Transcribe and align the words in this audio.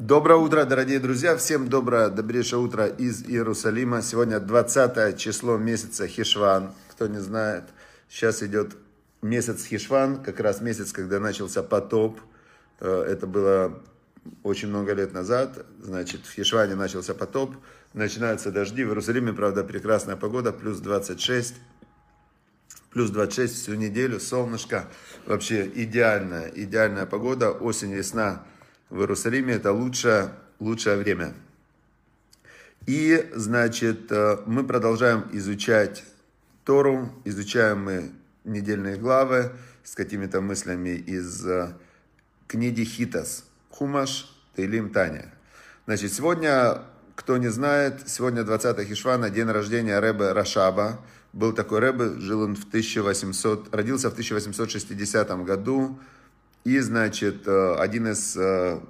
Доброе 0.00 0.40
утро, 0.40 0.64
дорогие 0.64 0.98
друзья. 0.98 1.36
Всем 1.36 1.68
доброе, 1.68 2.08
добрейшее 2.08 2.58
утро 2.58 2.88
из 2.88 3.22
Иерусалима. 3.22 4.02
Сегодня 4.02 4.40
20 4.40 5.16
число 5.16 5.56
месяца 5.56 6.08
Хишван. 6.08 6.72
Кто 6.90 7.06
не 7.06 7.20
знает, 7.20 7.62
сейчас 8.08 8.42
идет 8.42 8.74
месяц 9.22 9.64
Хишван, 9.64 10.20
как 10.20 10.40
раз 10.40 10.60
месяц, 10.60 10.90
когда 10.90 11.20
начался 11.20 11.62
потоп. 11.62 12.18
Э, 12.80 13.04
это 13.08 13.28
было 13.28 13.80
очень 14.42 14.66
много 14.66 14.94
лет 14.94 15.12
назад. 15.12 15.64
Значит, 15.80 16.26
в 16.26 16.32
Хишване 16.32 16.74
начался 16.74 17.14
потоп. 17.14 17.54
Начинаются 17.92 18.50
дожди. 18.50 18.82
В 18.82 18.88
Иерусалиме, 18.88 19.32
правда, 19.32 19.62
прекрасная 19.62 20.16
погода, 20.16 20.50
плюс 20.50 20.80
26. 20.80 21.54
Плюс 22.90 23.10
26 23.10 23.54
всю 23.54 23.74
неделю, 23.74 24.18
солнышко. 24.18 24.88
Вообще 25.24 25.70
идеальная, 25.72 26.48
идеальная 26.48 27.06
погода. 27.06 27.52
Осень, 27.52 27.92
весна 27.92 28.44
в 28.94 29.00
Иерусалиме 29.00 29.54
это 29.54 29.72
лучшее, 29.72 30.30
лучшее 30.60 30.96
время. 30.96 31.34
И, 32.86 33.28
значит, 33.34 34.12
э, 34.12 34.38
мы 34.46 34.62
продолжаем 34.62 35.28
изучать 35.32 36.04
Тору, 36.64 37.10
изучаем 37.24 37.82
мы 37.82 38.12
недельные 38.44 38.96
главы 38.96 39.50
с 39.82 39.96
какими-то 39.96 40.40
мыслями 40.40 40.90
из 40.90 41.44
э, 41.44 41.74
книги 42.46 42.84
Хитас, 42.84 43.44
Хумаш, 43.70 44.32
Тейлим, 44.54 44.90
Таня. 44.90 45.34
Значит, 45.86 46.12
сегодня, 46.12 46.82
кто 47.16 47.36
не 47.36 47.48
знает, 47.48 48.08
сегодня 48.08 48.44
20 48.44 48.86
Хишвана, 48.86 49.28
день 49.28 49.50
рождения 49.50 49.98
Рэбе 49.98 50.30
Рашаба. 50.30 51.00
Был 51.32 51.52
такой 51.52 51.80
Рэбе, 51.80 52.20
жил 52.20 52.42
он 52.42 52.54
в 52.54 52.68
1800, 52.68 53.74
родился 53.74 54.08
в 54.08 54.12
1860 54.12 55.44
году, 55.44 55.98
и, 56.64 56.78
значит, 56.80 57.46
э, 57.46 57.74
один 57.78 58.08
из 58.08 58.36
э, 58.36 58.80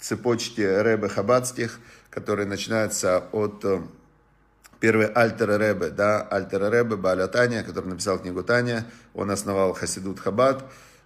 цепочки 0.00 0.60
Рэбе 0.60 1.08
Хабадских, 1.08 1.78
который 2.10 2.46
начинается 2.46 3.24
от 3.30 3.64
э, 3.64 3.80
первый 4.80 5.06
Альтер 5.06 5.48
Рэбе, 5.48 5.90
да, 5.90 6.20
Альтер 6.22 6.62
Рэбе, 6.62 6.96
Баля 6.96 7.28
Таня, 7.28 7.62
который 7.62 7.86
написал 7.86 8.18
книгу 8.18 8.42
Таня, 8.42 8.86
он 9.14 9.30
основал 9.30 9.72
Хасидут 9.72 10.18
Хабад, 10.18 10.64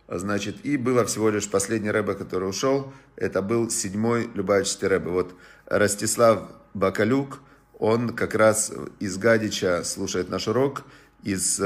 значит, 0.08 0.64
и 0.64 0.78
было 0.78 1.04
всего 1.04 1.28
лишь 1.28 1.50
последний 1.50 1.90
Рэбе, 1.90 2.14
который 2.14 2.48
ушел, 2.48 2.94
это 3.16 3.42
был 3.42 3.68
седьмой 3.68 4.30
Любавичский 4.32 4.88
Рэбе. 4.88 5.10
Вот 5.10 5.34
Ростислав 5.66 6.48
Бакалюк, 6.72 7.40
он 7.78 8.16
как 8.16 8.34
раз 8.34 8.72
из 9.00 9.18
Гадича 9.18 9.84
слушает 9.84 10.30
наш 10.30 10.48
урок, 10.48 10.84
из 11.22 11.60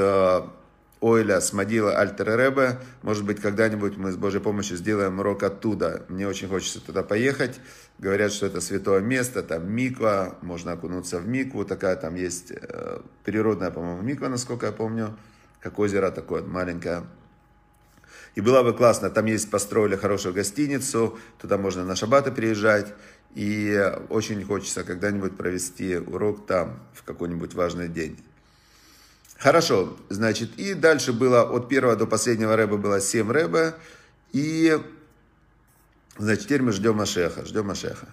Ойля 1.01 1.41
с 1.41 1.51
Мадила 1.51 1.97
Альтер 1.97 2.37
Ребе. 2.37 2.79
Может 3.01 3.25
быть, 3.25 3.41
когда-нибудь 3.41 3.97
мы 3.97 4.11
с 4.11 4.15
Божьей 4.15 4.39
помощью 4.39 4.77
сделаем 4.77 5.19
урок 5.19 5.41
оттуда. 5.41 6.05
Мне 6.09 6.27
очень 6.27 6.47
хочется 6.47 6.79
туда 6.79 7.01
поехать. 7.01 7.59
Говорят, 7.97 8.31
что 8.31 8.45
это 8.45 8.61
святое 8.61 9.01
место, 9.01 9.41
там 9.41 9.69
миква, 9.69 10.37
можно 10.41 10.73
окунуться 10.73 11.17
в 11.19 11.27
микву. 11.27 11.65
Такая 11.65 11.95
там 11.95 12.13
есть 12.13 12.51
э, 12.51 13.01
природная, 13.23 13.71
по-моему, 13.71 14.03
миква, 14.03 14.29
насколько 14.29 14.67
я 14.67 14.71
помню. 14.71 15.17
Как 15.59 15.79
озеро 15.79 16.11
такое 16.11 16.43
маленькое. 16.43 17.03
И 18.35 18.41
было 18.41 18.61
бы 18.61 18.73
классно, 18.73 19.09
там 19.09 19.25
есть, 19.25 19.49
построили 19.49 19.95
хорошую 19.95 20.33
гостиницу, 20.33 21.19
туда 21.39 21.57
можно 21.57 21.83
на 21.83 21.95
шабаты 21.95 22.31
приезжать. 22.31 22.93
И 23.33 23.91
очень 24.09 24.43
хочется 24.43 24.83
когда-нибудь 24.83 25.35
провести 25.35 25.97
урок 25.97 26.45
там 26.45 26.79
в 26.93 27.03
какой-нибудь 27.03 27.55
важный 27.55 27.87
день. 27.87 28.17
Хорошо, 29.41 29.97
значит, 30.09 30.59
и 30.59 30.75
дальше 30.75 31.13
было 31.13 31.41
от 31.41 31.67
первого 31.67 31.95
до 31.95 32.05
последнего 32.05 32.55
рэба 32.55 32.77
было 32.77 33.01
7 33.01 33.31
рэба, 33.31 33.73
и, 34.33 34.79
значит, 36.19 36.43
теперь 36.43 36.61
мы 36.61 36.71
ждем 36.71 36.97
Машеха, 36.97 37.43
ждем 37.43 37.65
Машеха. 37.65 38.07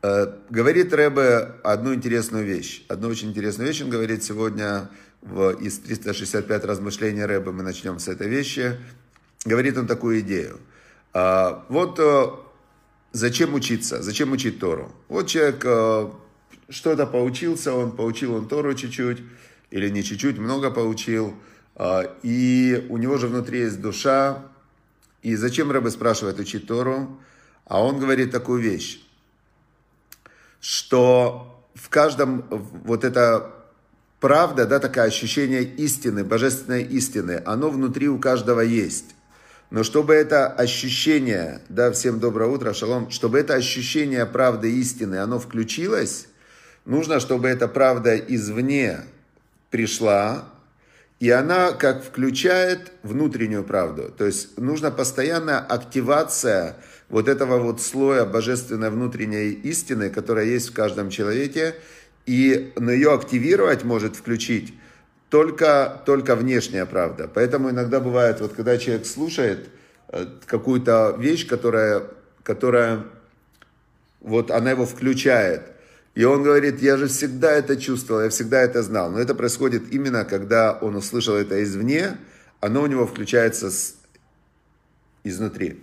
Э, 0.00 0.32
говорит 0.48 0.94
Рэбе 0.94 1.56
одну 1.62 1.92
интересную 1.92 2.46
вещь, 2.46 2.82
одну 2.88 3.08
очень 3.08 3.28
интересную 3.28 3.68
вещь 3.68 3.82
он 3.82 3.90
говорит 3.90 4.24
сегодня 4.24 4.88
в, 5.20 5.50
из 5.60 5.80
365 5.80 6.64
размышлений 6.64 7.26
Рэбе, 7.26 7.50
мы 7.50 7.62
начнем 7.62 7.98
с 7.98 8.08
этой 8.08 8.28
вещи. 8.28 8.80
Говорит 9.44 9.76
он 9.76 9.86
такую 9.86 10.20
идею. 10.20 10.60
А, 11.12 11.66
вот 11.68 11.98
э, 11.98 12.26
зачем 13.12 13.52
учиться, 13.52 14.00
зачем 14.00 14.32
учить 14.32 14.60
Тору? 14.60 14.92
Вот 15.08 15.26
человек 15.26 15.62
э, 15.66 16.08
что-то 16.70 17.06
поучился, 17.06 17.74
он 17.74 17.94
поучил 17.94 18.34
он 18.34 18.48
Тору 18.48 18.72
чуть-чуть, 18.72 19.18
или 19.70 19.88
не 19.88 20.02
чуть-чуть, 20.02 20.38
много 20.38 20.70
получил. 20.70 21.34
А, 21.74 22.02
и 22.22 22.86
у 22.88 22.96
него 22.96 23.18
же 23.18 23.28
внутри 23.28 23.60
есть 23.60 23.80
душа. 23.80 24.44
И 25.22 25.36
зачем 25.36 25.70
Рэбе 25.70 25.90
спрашивает 25.90 26.38
учить 26.38 26.66
Тору? 26.66 27.18
А 27.64 27.82
он 27.82 27.98
говорит 27.98 28.30
такую 28.30 28.62
вещь, 28.62 29.00
что 30.60 31.64
в 31.74 31.88
каждом 31.90 32.44
вот 32.50 33.04
это 33.04 33.52
правда, 34.20 34.64
да, 34.64 34.78
такое 34.78 35.04
ощущение 35.04 35.62
истины, 35.62 36.24
божественной 36.24 36.82
истины, 36.82 37.42
оно 37.44 37.70
внутри 37.70 38.08
у 38.08 38.18
каждого 38.18 38.60
есть. 38.60 39.14
Но 39.70 39.82
чтобы 39.82 40.14
это 40.14 40.46
ощущение, 40.46 41.60
да, 41.68 41.92
всем 41.92 42.20
доброе 42.20 42.48
утро, 42.48 42.72
шалом, 42.72 43.10
чтобы 43.10 43.38
это 43.38 43.54
ощущение 43.54 44.24
правды 44.24 44.72
истины, 44.78 45.16
оно 45.16 45.38
включилось, 45.38 46.26
нужно, 46.86 47.20
чтобы 47.20 47.48
эта 47.48 47.68
правда 47.68 48.16
извне 48.16 49.00
пришла, 49.70 50.48
и 51.20 51.30
она 51.30 51.72
как 51.72 52.04
включает 52.04 52.92
внутреннюю 53.02 53.64
правду. 53.64 54.12
То 54.16 54.24
есть 54.24 54.56
нужна 54.58 54.90
постоянная 54.90 55.58
активация 55.58 56.76
вот 57.08 57.28
этого 57.28 57.58
вот 57.58 57.80
слоя 57.80 58.24
божественной 58.24 58.90
внутренней 58.90 59.50
истины, 59.50 60.10
которая 60.10 60.46
есть 60.46 60.70
в 60.70 60.74
каждом 60.74 61.10
человеке, 61.10 61.74
и 62.26 62.72
на 62.76 62.90
ее 62.90 63.14
активировать 63.14 63.84
может 63.84 64.14
включить 64.14 64.74
только, 65.30 66.00
только 66.06 66.36
внешняя 66.36 66.86
правда. 66.86 67.28
Поэтому 67.32 67.70
иногда 67.70 68.00
бывает, 68.00 68.40
вот 68.40 68.52
когда 68.52 68.78
человек 68.78 69.06
слушает 69.06 69.68
э, 70.08 70.26
какую-то 70.46 71.16
вещь, 71.18 71.46
которая, 71.46 72.04
которая 72.42 73.04
вот 74.20 74.50
она 74.50 74.70
его 74.70 74.86
включает– 74.86 75.62
и 76.18 76.24
он 76.24 76.42
говорит, 76.42 76.82
я 76.82 76.96
же 76.96 77.06
всегда 77.06 77.52
это 77.52 77.76
чувствовал, 77.76 78.22
я 78.22 78.28
всегда 78.28 78.60
это 78.60 78.82
знал. 78.82 79.08
Но 79.08 79.20
это 79.20 79.36
происходит 79.36 79.92
именно, 79.92 80.24
когда 80.24 80.72
он 80.72 80.96
услышал 80.96 81.36
это 81.36 81.62
извне, 81.62 82.16
оно 82.58 82.82
у 82.82 82.86
него 82.86 83.06
включается 83.06 83.70
с... 83.70 83.94
изнутри. 85.22 85.80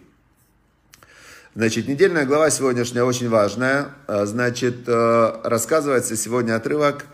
Значит, 1.53 1.87
недельная 1.87 2.25
глава 2.25 2.49
сегодняшняя 2.49 3.03
очень 3.03 3.29
важная. 3.29 3.91
А, 4.07 4.25
значит, 4.25 4.89
э, 4.89 5.39
рассказывается 5.45 6.17
сегодня 6.17 6.57
отрывок, 6.57 7.05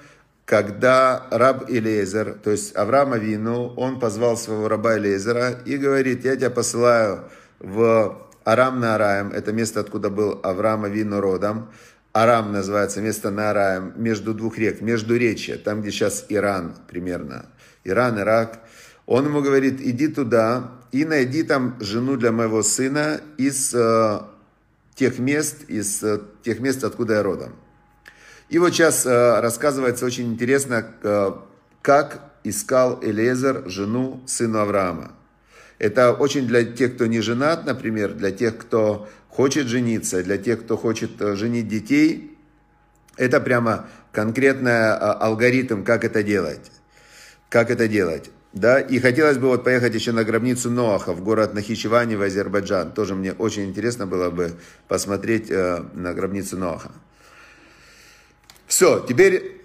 когда 0.45 1.27
раб 1.29 1.69
Илезер, 1.69 2.39
то 2.43 2.49
есть 2.49 2.75
Авраам 2.75 3.13
Авину, 3.13 3.67
он 3.75 3.99
позвал 3.99 4.35
своего 4.35 4.67
раба 4.67 4.97
Илезера 4.97 5.59
и 5.63 5.77
говорит, 5.77 6.25
я 6.25 6.35
тебя 6.35 6.49
посылаю 6.49 7.29
в 7.59 8.17
Арам 8.45 8.79
на 8.79 8.95
Араем, 8.95 9.31
это 9.31 9.53
место, 9.53 9.79
откуда 9.79 10.09
был 10.09 10.39
Авраам 10.41 10.85
Авину 10.85 11.21
родом, 11.21 11.69
Арам 12.13 12.51
называется 12.51 13.01
место 13.01 13.31
на 13.31 13.51
Араем, 13.51 13.93
между 13.95 14.33
двух 14.33 14.57
рек, 14.57 14.81
между 14.81 15.15
речи, 15.15 15.55
там, 15.55 15.81
где 15.81 15.91
сейчас 15.91 16.25
Иран 16.29 16.75
примерно. 16.87 17.45
Иран, 17.83 18.19
Ирак. 18.19 18.59
Он 19.05 19.25
ему 19.25 19.41
говорит, 19.41 19.79
иди 19.81 20.07
туда 20.07 20.71
и 20.91 21.05
найди 21.05 21.43
там 21.43 21.77
жену 21.79 22.17
для 22.17 22.31
моего 22.31 22.63
сына 22.63 23.21
из 23.37 23.73
э, 23.73 24.21
тех 24.95 25.19
мест, 25.19 25.63
из 25.69 26.03
э, 26.03 26.19
тех 26.43 26.59
мест, 26.59 26.83
откуда 26.83 27.15
я 27.15 27.23
родом. 27.23 27.55
И 28.49 28.59
вот 28.59 28.73
сейчас 28.73 29.05
э, 29.05 29.39
рассказывается 29.39 30.05
очень 30.05 30.33
интересно, 30.33 30.85
э, 31.01 31.31
как 31.81 32.31
искал 32.43 32.99
Элезер 33.01 33.69
жену 33.69 34.21
сыну 34.27 34.59
Авраама. 34.59 35.13
Это 35.79 36.13
очень 36.13 36.45
для 36.45 36.63
тех, 36.63 36.95
кто 36.95 37.07
не 37.07 37.21
женат, 37.21 37.65
например, 37.65 38.13
для 38.13 38.31
тех, 38.31 38.57
кто 38.57 39.09
хочет 39.31 39.67
жениться, 39.67 40.23
для 40.23 40.37
тех, 40.37 40.63
кто 40.63 40.77
хочет 40.77 41.21
э, 41.21 41.35
женить 41.35 41.67
детей, 41.67 42.37
это 43.17 43.39
прямо 43.39 43.87
конкретный 44.11 44.71
а, 44.71 45.13
алгоритм, 45.13 45.83
как 45.83 46.03
это 46.03 46.21
делать. 46.21 46.71
Как 47.49 47.69
это 47.71 47.87
делать. 47.87 48.29
Да, 48.53 48.81
и 48.81 48.99
хотелось 48.99 49.37
бы 49.37 49.47
вот 49.47 49.63
поехать 49.63 49.95
еще 49.95 50.11
на 50.11 50.25
гробницу 50.25 50.69
Ноаха 50.69 51.13
в 51.13 51.23
город 51.23 51.53
Нахичевани 51.53 52.15
в 52.15 52.21
Азербайджан. 52.21 52.91
Тоже 52.91 53.15
мне 53.15 53.31
очень 53.31 53.69
интересно 53.69 54.05
было 54.05 54.29
бы 54.29 54.51
посмотреть 54.89 55.49
э, 55.49 55.83
на 55.93 56.13
гробницу 56.13 56.57
Ноаха. 56.57 56.91
Все, 58.67 59.05
теперь 59.07 59.61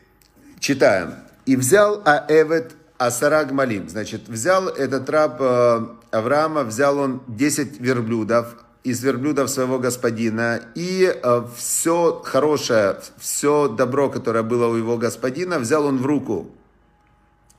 читаем. 0.60 1.14
И 1.46 1.56
взял 1.56 2.00
Аэвет 2.04 2.72
Асараг 2.98 3.50
Малим. 3.50 3.88
Значит, 3.88 4.28
взял 4.28 4.68
этот 4.68 5.10
раб 5.10 5.38
э, 5.40 5.86
Авраама, 6.12 6.62
взял 6.62 6.98
он 6.98 7.22
10 7.26 7.80
верблюдов, 7.80 8.56
из 8.86 9.02
верблюдов 9.02 9.50
своего 9.50 9.80
господина, 9.80 10.60
и 10.76 11.12
э, 11.12 11.42
все 11.56 12.22
хорошее, 12.24 13.00
все 13.18 13.66
добро, 13.66 14.08
которое 14.08 14.44
было 14.44 14.68
у 14.68 14.76
его 14.76 14.96
господина, 14.96 15.58
взял 15.58 15.86
он 15.86 15.98
в 15.98 16.06
руку. 16.06 16.52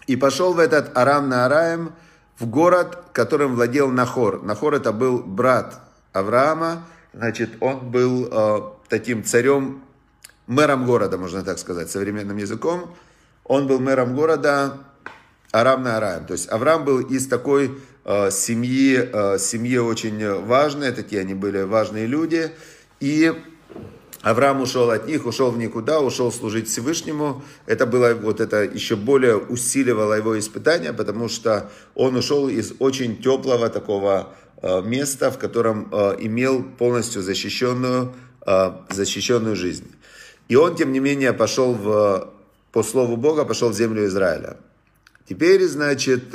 И 0.08 0.16
пошел 0.16 0.54
в 0.54 0.60
этот 0.60 0.98
Арам 0.98 1.28
на 1.28 1.46
Араем, 1.46 1.92
в 2.40 2.46
город, 2.46 3.04
которым 3.12 3.56
владел 3.56 3.90
Нахор. 3.90 4.42
Нахор 4.42 4.76
это 4.76 4.94
был 4.94 5.22
брат 5.22 5.82
Авраама, 6.14 6.86
значит, 7.12 7.58
он 7.60 7.92
был 7.92 8.30
э, 8.32 8.62
таким 8.88 9.26
царем, 9.26 9.84
мэром 10.46 10.86
города, 10.86 11.18
можно 11.18 11.44
так 11.44 11.60
сказать, 11.60 11.92
современным 11.92 12.38
языком. 12.38 12.96
Он 13.44 13.68
был 13.68 13.82
мэром 13.82 14.16
города 14.16 14.78
Арам 15.52 15.84
на 15.84 15.98
Араем. 15.98 16.26
То 16.26 16.32
есть 16.32 16.50
Авраам 16.50 16.86
был 16.86 17.02
из 17.02 17.28
такой 17.28 17.78
семьи, 18.32 19.10
э, 19.12 19.38
семьи 19.38 19.78
очень 19.78 20.42
важные, 20.46 20.92
такие 20.94 21.22
они 21.22 21.34
были 21.34 21.64
важные 21.64 22.08
люди. 22.08 22.52
И 23.00 23.34
Авраам 24.22 24.62
ушел 24.62 24.90
от 24.90 25.08
них, 25.08 25.26
ушел 25.26 25.52
в 25.52 25.58
никуда, 25.58 26.00
ушел 26.00 26.32
служить 26.32 26.68
Всевышнему. 26.68 27.44
Это 27.66 27.86
было 27.86 28.14
вот 28.14 28.42
это 28.42 28.64
еще 28.64 28.96
более 28.96 29.38
усиливало 29.38 30.14
его 30.14 30.38
испытания, 30.40 30.94
потому 30.94 31.30
что 31.30 31.70
он 31.96 32.16
ушел 32.16 32.50
из 32.50 32.74
очень 32.80 33.22
теплого 33.22 33.70
такого 33.70 34.34
э, 34.62 34.82
места, 34.82 35.30
в 35.30 35.38
котором 35.38 35.90
э, 35.92 36.16
имел 36.20 36.64
полностью 36.64 37.22
защищенную, 37.22 38.16
э, 38.46 38.72
защищенную 38.90 39.56
жизнь. 39.56 39.92
И 40.48 40.56
он, 40.56 40.76
тем 40.76 40.92
не 40.92 41.00
менее, 41.00 41.34
пошел 41.34 41.74
в, 41.74 42.34
по 42.72 42.84
слову 42.84 43.18
Бога, 43.18 43.46
пошел 43.46 43.70
в 43.70 43.76
землю 43.76 44.06
Израиля. 44.06 44.58
Теперь, 45.28 45.66
значит, 45.66 46.34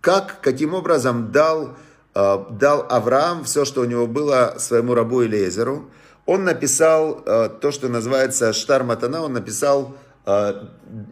как, 0.00 0.40
каким 0.40 0.74
образом 0.74 1.32
дал, 1.32 1.76
дал 2.14 2.86
Авраам 2.88 3.44
все, 3.44 3.64
что 3.64 3.82
у 3.82 3.84
него 3.84 4.06
было 4.06 4.54
своему 4.58 4.94
рабу 4.94 5.22
Илиезеру, 5.22 5.90
он 6.28 6.44
написал 6.44 7.22
э, 7.24 7.48
то, 7.58 7.70
что 7.70 7.88
называется 7.88 8.52
штар 8.52 8.84
матана, 8.84 9.22
он 9.22 9.32
написал 9.32 9.96
э, 10.26 10.66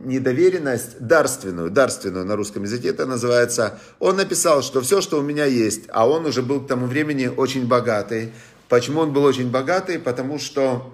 недоверенность 0.04 1.00
дарственную, 1.00 1.70
дарственную 1.70 2.26
на 2.26 2.36
русском 2.36 2.64
языке 2.64 2.88
это 2.88 3.06
называется. 3.06 3.78
Он 3.98 4.16
написал, 4.16 4.60
что 4.60 4.82
все, 4.82 5.00
что 5.00 5.18
у 5.18 5.22
меня 5.22 5.46
есть, 5.46 5.84
а 5.88 6.06
он 6.06 6.26
уже 6.26 6.42
был 6.42 6.60
к 6.60 6.68
тому 6.68 6.84
времени 6.84 7.28
очень 7.34 7.66
богатый. 7.66 8.34
Почему 8.68 9.00
он 9.00 9.14
был 9.14 9.24
очень 9.24 9.50
богатый? 9.50 9.98
Потому 9.98 10.38
что 10.38 10.92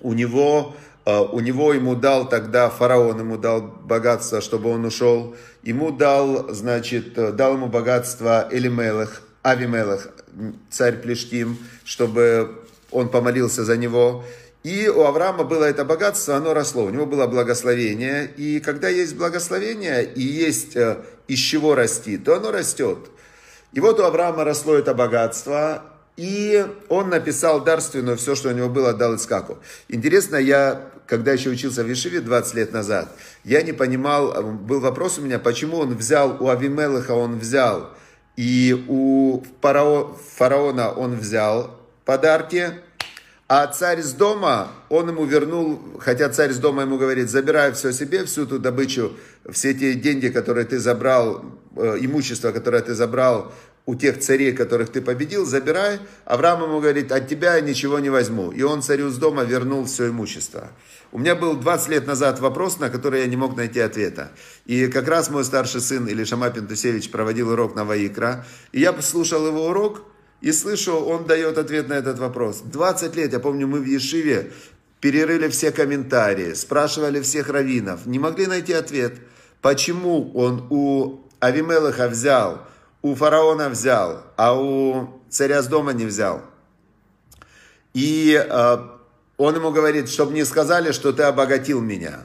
у 0.00 0.12
него, 0.12 0.76
э, 0.76 0.91
у 1.04 1.40
него 1.40 1.72
ему 1.72 1.96
дал 1.96 2.28
тогда 2.28 2.70
фараон, 2.70 3.18
ему 3.20 3.36
дал 3.36 3.60
богатство, 3.60 4.40
чтобы 4.40 4.70
он 4.70 4.84
ушел. 4.84 5.34
Ему 5.62 5.90
дал, 5.90 6.52
значит, 6.54 7.14
дал 7.36 7.54
ему 7.54 7.66
богатство 7.66 8.48
Элимелех, 8.50 9.22
Авимелех, 9.42 10.10
царь 10.70 10.98
Плештим, 10.98 11.58
чтобы 11.84 12.62
он 12.90 13.08
помолился 13.08 13.64
за 13.64 13.76
него. 13.76 14.24
И 14.62 14.88
у 14.88 15.02
Авраама 15.02 15.42
было 15.42 15.64
это 15.64 15.84
богатство, 15.84 16.36
оно 16.36 16.54
росло, 16.54 16.84
у 16.84 16.90
него 16.90 17.04
было 17.04 17.26
благословение. 17.26 18.30
И 18.36 18.60
когда 18.60 18.88
есть 18.88 19.16
благословение 19.16 20.04
и 20.04 20.22
есть 20.22 20.76
э, 20.76 20.98
из 21.26 21.40
чего 21.40 21.74
расти, 21.74 22.16
то 22.16 22.36
оно 22.36 22.52
растет. 22.52 22.98
И 23.72 23.80
вот 23.80 23.98
у 23.98 24.04
Авраама 24.04 24.44
росло 24.44 24.74
это 24.74 24.94
богатство, 24.94 25.82
и 26.16 26.64
он 26.88 27.08
написал 27.08 27.64
дарственную, 27.64 28.16
все, 28.18 28.34
что 28.34 28.50
у 28.50 28.52
него 28.52 28.68
было, 28.68 28.92
дал 28.92 29.16
Искаку. 29.16 29.58
Интересно, 29.88 30.36
я, 30.36 30.91
когда 31.06 31.32
еще 31.32 31.50
учился 31.50 31.84
в 31.84 31.86
Вишиве 31.86 32.20
20 32.20 32.54
лет 32.54 32.72
назад, 32.72 33.08
я 33.44 33.62
не 33.62 33.72
понимал, 33.72 34.32
э, 34.32 34.42
был 34.42 34.80
вопрос 34.80 35.18
у 35.18 35.22
меня, 35.22 35.38
почему 35.38 35.78
он 35.78 35.94
взял, 35.94 36.36
у 36.40 36.48
Авимелыха 36.48 37.12
он 37.12 37.38
взял, 37.38 37.90
и 38.36 38.84
у 38.88 39.42
фараона 40.36 40.90
он 40.90 41.16
взял, 41.16 41.78
подарки, 42.04 42.70
а 43.48 43.66
царь 43.66 44.00
с 44.00 44.12
дома, 44.12 44.68
он 44.88 45.10
ему 45.10 45.26
вернул, 45.26 45.78
хотя 46.00 46.30
царь 46.30 46.52
с 46.52 46.58
дома 46.58 46.82
ему 46.82 46.96
говорит, 46.96 47.28
забирай 47.28 47.72
все 47.72 47.92
себе, 47.92 48.24
всю 48.24 48.46
ту 48.46 48.58
добычу, 48.58 49.12
все 49.50 49.74
те 49.74 49.94
деньги, 49.94 50.28
которые 50.28 50.64
ты 50.64 50.78
забрал, 50.78 51.44
э, 51.76 51.98
имущество, 52.00 52.52
которое 52.52 52.80
ты 52.80 52.94
забрал 52.94 53.52
у 53.84 53.94
тех 53.94 54.20
царей, 54.20 54.52
которых 54.52 54.90
ты 54.90 55.00
победил, 55.00 55.44
забирай. 55.44 55.98
Авраам 56.24 56.62
ему 56.62 56.80
говорит, 56.80 57.10
от 57.10 57.28
тебя 57.28 57.56
я 57.56 57.60
ничего 57.60 57.98
не 57.98 58.10
возьму. 58.10 58.52
И 58.52 58.62
он 58.62 58.82
царю 58.82 59.10
с 59.10 59.16
дома 59.16 59.42
вернул 59.42 59.84
все 59.86 60.08
имущество. 60.08 60.70
У 61.10 61.18
меня 61.18 61.34
был 61.34 61.56
20 61.56 61.88
лет 61.88 62.06
назад 62.06 62.38
вопрос, 62.38 62.78
на 62.78 62.90
который 62.90 63.20
я 63.20 63.26
не 63.26 63.36
мог 63.36 63.56
найти 63.56 63.80
ответа. 63.80 64.30
И 64.66 64.86
как 64.86 65.08
раз 65.08 65.30
мой 65.30 65.44
старший 65.44 65.80
сын 65.80 66.08
Илишама 66.08 66.50
Пентусевич 66.50 67.10
проводил 67.10 67.50
урок 67.50 67.74
на 67.74 67.84
Ваикра. 67.84 68.46
И 68.70 68.80
я 68.80 68.92
послушал 68.92 69.46
его 69.46 69.66
урок, 69.66 70.04
и 70.40 70.52
слышу, 70.52 70.94
он 70.94 71.26
дает 71.26 71.58
ответ 71.58 71.88
на 71.88 71.94
этот 71.94 72.18
вопрос. 72.18 72.62
20 72.64 73.16
лет, 73.16 73.32
я 73.32 73.40
помню, 73.40 73.66
мы 73.66 73.80
в 73.80 73.84
Ешиве 73.84 74.52
перерыли 75.00 75.48
все 75.48 75.72
комментарии, 75.72 76.54
спрашивали 76.54 77.20
всех 77.20 77.48
раввинов, 77.48 78.06
не 78.06 78.18
могли 78.18 78.46
найти 78.46 78.72
ответ, 78.72 79.14
почему 79.60 80.32
он 80.32 80.66
у 80.70 81.20
Авимелаха 81.40 82.08
взял, 82.08 82.66
у 83.02 83.14
фараона 83.14 83.68
взял, 83.68 84.22
а 84.36 84.58
у 84.58 85.20
царя 85.28 85.62
с 85.62 85.66
дома 85.66 85.92
не 85.92 86.06
взял. 86.06 86.42
И 87.94 88.34
э, 88.34 88.76
он 89.36 89.56
ему 89.56 89.72
говорит, 89.72 90.08
чтобы 90.08 90.32
не 90.32 90.44
сказали, 90.44 90.92
что 90.92 91.12
ты 91.12 91.24
обогатил 91.24 91.80
меня. 91.80 92.20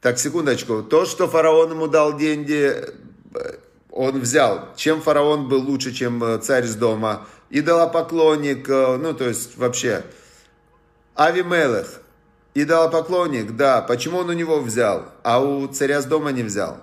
Так, 0.00 0.18
секундочку. 0.18 0.82
То, 0.82 1.04
что 1.04 1.28
фараон 1.28 1.72
ему 1.72 1.88
дал 1.88 2.16
деньги, 2.16 2.74
он 3.90 4.20
взял. 4.20 4.68
Чем 4.76 5.02
фараон 5.02 5.48
был 5.48 5.60
лучше, 5.60 5.92
чем 5.92 6.22
э, 6.24 6.38
царь 6.38 6.64
с 6.64 6.74
дома? 6.74 7.26
Идолопоклонник, 7.50 8.68
э, 8.68 8.96
ну 8.96 9.12
то 9.14 9.28
есть 9.28 9.56
вообще. 9.58 10.04
Авимелех, 11.14 12.00
идолопоклонник, 12.54 13.54
да. 13.56 13.82
Почему 13.82 14.18
он 14.18 14.30
у 14.30 14.32
него 14.32 14.60
взял, 14.60 15.12
а 15.22 15.40
у 15.40 15.66
царя 15.66 16.00
с 16.00 16.06
дома 16.06 16.32
не 16.32 16.42
взял? 16.42 16.78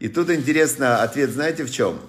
И 0.00 0.08
тут 0.08 0.28
интересно, 0.30 1.02
ответ 1.02 1.30
знаете 1.30 1.64
в 1.64 1.70
чем? 1.70 2.00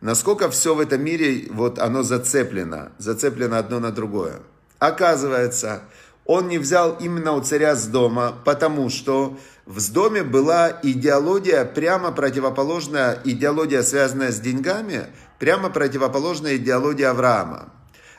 Насколько 0.00 0.48
все 0.48 0.74
в 0.74 0.80
этом 0.80 1.02
мире, 1.02 1.48
вот 1.50 1.78
оно 1.78 2.02
зацеплено, 2.02 2.92
зацеплено 2.98 3.58
одно 3.58 3.80
на 3.80 3.90
другое. 3.90 4.40
Оказывается, 4.78 5.82
он 6.24 6.46
не 6.48 6.58
взял 6.58 6.96
именно 7.00 7.32
у 7.32 7.40
царя 7.40 7.74
с 7.74 7.86
дома, 7.86 8.34
потому 8.44 8.90
что 8.90 9.36
в 9.66 9.80
Сдоме 9.80 10.22
была 10.22 10.78
идеология 10.82 11.64
прямо 11.64 12.12
противоположная, 12.12 13.20
идеология, 13.24 13.82
связанная 13.82 14.30
с 14.30 14.38
деньгами, 14.38 15.06
прямо 15.38 15.68
противоположная 15.68 16.56
идеологии 16.56 17.04
Авраама. 17.04 17.72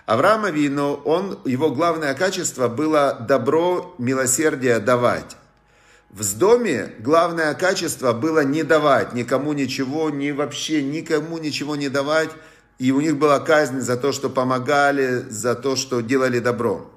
Авраама 0.06 0.50
Вину, 0.50 0.96
он, 1.06 1.40
его 1.46 1.70
главное 1.70 2.14
качество 2.14 2.68
было 2.68 3.26
добро, 3.28 3.96
милосердие 4.00 4.80
давать. 4.80 5.38
В 6.10 6.24
Сдоме 6.24 6.94
главное 7.00 7.54
качество 7.54 8.14
было 8.14 8.44
не 8.44 8.64
давать 8.64 9.14
никому 9.14 9.54
ничего, 9.54 10.10
ни 10.10 10.32
вообще 10.32 10.82
никому 10.82 11.38
ничего 11.38 11.76
не 11.76 11.88
давать. 11.88 12.32
И 12.80 12.92
у 12.92 13.00
них 13.00 13.18
была 13.18 13.40
казнь 13.40 13.82
за 13.82 13.96
то, 13.96 14.12
что 14.12 14.30
помогали, 14.30 15.26
за 15.30 15.54
то, 15.54 15.76
что 15.76 16.02
делали 16.02 16.40
добро. 16.40 16.90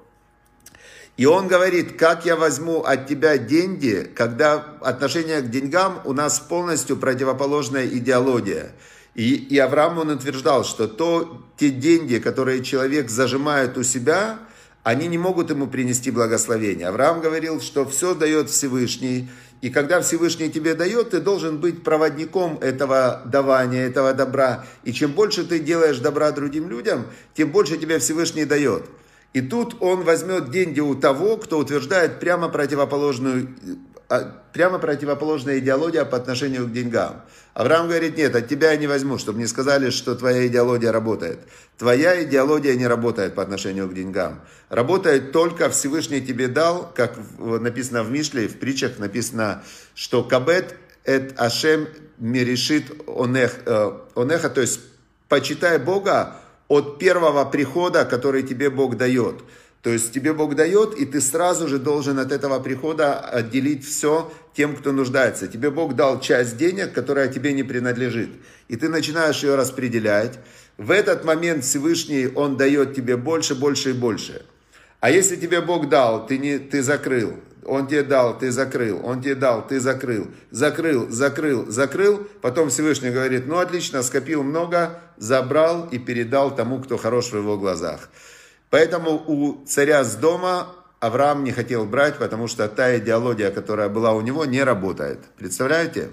И 1.15 1.27
он 1.27 1.47
говорит, 1.47 1.95
как 1.95 2.25
я 2.25 2.35
возьму 2.35 2.81
от 2.81 3.07
тебя 3.07 3.37
деньги, 3.37 4.09
когда 4.15 4.55
отношение 4.81 5.41
к 5.41 5.49
деньгам 5.51 6.01
у 6.05 6.13
нас 6.13 6.39
полностью 6.39 6.97
противоположная 6.97 7.85
идеология. 7.85 8.71
И, 9.13 9.35
и 9.35 9.59
Авраам 9.59 9.99
он 9.99 10.09
утверждал, 10.09 10.63
что 10.63 10.87
то, 10.87 11.43
те 11.55 11.69
деньги, 11.69 12.17
которые 12.17 12.63
человек 12.63 13.11
зажимает 13.11 13.77
у 13.77 13.83
себя, 13.83 14.39
они 14.83 15.07
не 15.07 15.17
могут 15.17 15.49
ему 15.49 15.67
принести 15.67 16.11
благословение. 16.11 16.87
Авраам 16.87 17.21
говорил, 17.21 17.61
что 17.61 17.85
все 17.85 18.13
дает 18.13 18.49
Всевышний, 18.49 19.29
и 19.61 19.69
когда 19.69 20.01
Всевышний 20.01 20.51
тебе 20.51 20.75
дает, 20.75 21.11
ты 21.11 21.21
должен 21.21 21.57
быть 21.57 21.83
проводником 21.83 22.57
этого 22.59 23.21
давания, 23.25 23.85
этого 23.85 24.13
добра. 24.13 24.65
И 24.83 24.91
чем 24.91 25.13
больше 25.13 25.45
ты 25.45 25.59
делаешь 25.59 25.99
добра 25.99 26.31
другим 26.31 26.69
людям, 26.69 27.05
тем 27.33 27.49
больше 27.49 27.77
тебе 27.77 27.99
Всевышний 27.99 28.43
дает. 28.43 28.83
И 29.31 29.39
тут 29.39 29.81
он 29.81 30.03
возьмет 30.03 30.51
деньги 30.51 30.81
у 30.81 30.95
того, 30.95 31.37
кто 31.37 31.59
утверждает 31.59 32.19
прямо 32.19 32.49
противоположную, 32.49 33.55
а, 33.92 33.92
прямо 34.51 34.79
противоположная 34.79 35.59
идеология 35.59 36.05
по 36.05 36.17
отношению 36.17 36.67
к 36.67 36.71
деньгам. 36.71 37.21
Авраам 37.53 37.87
говорит, 37.87 38.17
нет, 38.17 38.35
от 38.35 38.47
тебя 38.47 38.71
я 38.71 38.77
не 38.77 38.87
возьму, 38.87 39.17
чтобы 39.17 39.39
не 39.39 39.47
сказали, 39.47 39.89
что 39.89 40.15
твоя 40.15 40.47
идеология 40.47 40.91
работает. 40.91 41.39
Твоя 41.77 42.23
идеология 42.23 42.75
не 42.75 42.87
работает 42.87 43.35
по 43.35 43.43
отношению 43.43 43.87
к 43.87 43.93
деньгам. 43.93 44.41
Работает 44.69 45.31
только 45.31 45.69
Всевышний 45.69 46.21
тебе 46.21 46.47
дал, 46.47 46.91
как 46.95 47.15
написано 47.37 48.03
в 48.03 48.11
Мишле, 48.11 48.47
в 48.47 48.57
притчах 48.57 48.97
написано, 48.99 49.63
что 49.93 50.23
кабет 50.23 50.75
эт 51.03 51.39
ашем 51.39 51.87
миришит 52.17 52.85
онех, 53.07 53.55
э, 53.65 53.91
онеха, 54.15 54.49
то 54.49 54.61
есть 54.61 54.79
почитай 55.29 55.77
Бога 55.77 56.37
от 56.67 56.97
первого 56.97 57.45
прихода, 57.45 58.05
который 58.05 58.43
тебе 58.43 58.69
Бог 58.69 58.97
дает. 58.97 59.43
То 59.83 59.89
есть 59.89 60.13
тебе 60.13 60.31
Бог 60.31 60.55
дает, 60.55 60.95
и 60.95 61.05
ты 61.05 61.19
сразу 61.19 61.67
же 61.67 61.77
должен 61.77 62.17
от 62.17 62.31
этого 62.31 62.59
прихода 62.61 63.19
отделить 63.19 63.85
все 63.85 64.31
тем, 64.55 64.77
кто 64.77 64.93
нуждается. 64.93 65.49
Тебе 65.49 65.69
Бог 65.71 65.97
дал 65.97 66.21
часть 66.21 66.55
денег, 66.55 66.93
которая 66.93 67.27
тебе 67.27 67.51
не 67.51 67.63
принадлежит. 67.63 68.29
И 68.69 68.77
ты 68.77 68.87
начинаешь 68.87 69.43
ее 69.43 69.55
распределять. 69.55 70.39
В 70.77 70.89
этот 70.89 71.25
момент 71.25 71.65
Всевышний, 71.65 72.29
Он 72.33 72.55
дает 72.55 72.95
тебе 72.95 73.17
больше, 73.17 73.55
больше 73.55 73.89
и 73.89 73.93
больше. 73.93 74.45
А 75.01 75.11
если 75.11 75.35
тебе 75.35 75.59
Бог 75.59 75.89
дал, 75.89 76.25
ты, 76.27 76.37
не, 76.37 76.59
ты 76.59 76.81
закрыл, 76.81 77.33
Он 77.65 77.85
тебе 77.85 78.03
дал, 78.03 78.39
ты 78.39 78.51
закрыл, 78.51 79.05
Он 79.05 79.21
тебе 79.21 79.35
дал, 79.35 79.67
ты 79.67 79.81
закрыл, 79.81 80.27
закрыл, 80.49 81.09
закрыл, 81.09 81.69
закрыл, 81.69 82.25
потом 82.41 82.69
Всевышний 82.69 83.09
говорит, 83.09 83.47
ну 83.47 83.57
отлично, 83.57 84.01
скопил 84.01 84.43
много, 84.43 85.01
забрал 85.17 85.89
и 85.89 85.97
передал 85.97 86.55
тому, 86.55 86.79
кто 86.79 86.95
хорош 86.95 87.31
в 87.31 87.37
его 87.37 87.57
глазах. 87.57 88.07
Поэтому 88.73 89.23
у 89.27 89.63
царя 89.67 90.03
с 90.03 90.15
дома 90.15 90.73
Авраам 90.99 91.43
не 91.43 91.51
хотел 91.51 91.85
брать, 91.85 92.17
потому 92.17 92.47
что 92.47 92.67
та 92.67 92.97
идеология, 92.97 93.51
которая 93.51 93.87
была 93.87 94.13
у 94.13 94.21
него, 94.21 94.45
не 94.45 94.63
работает. 94.63 95.19
Представляете? 95.37 96.09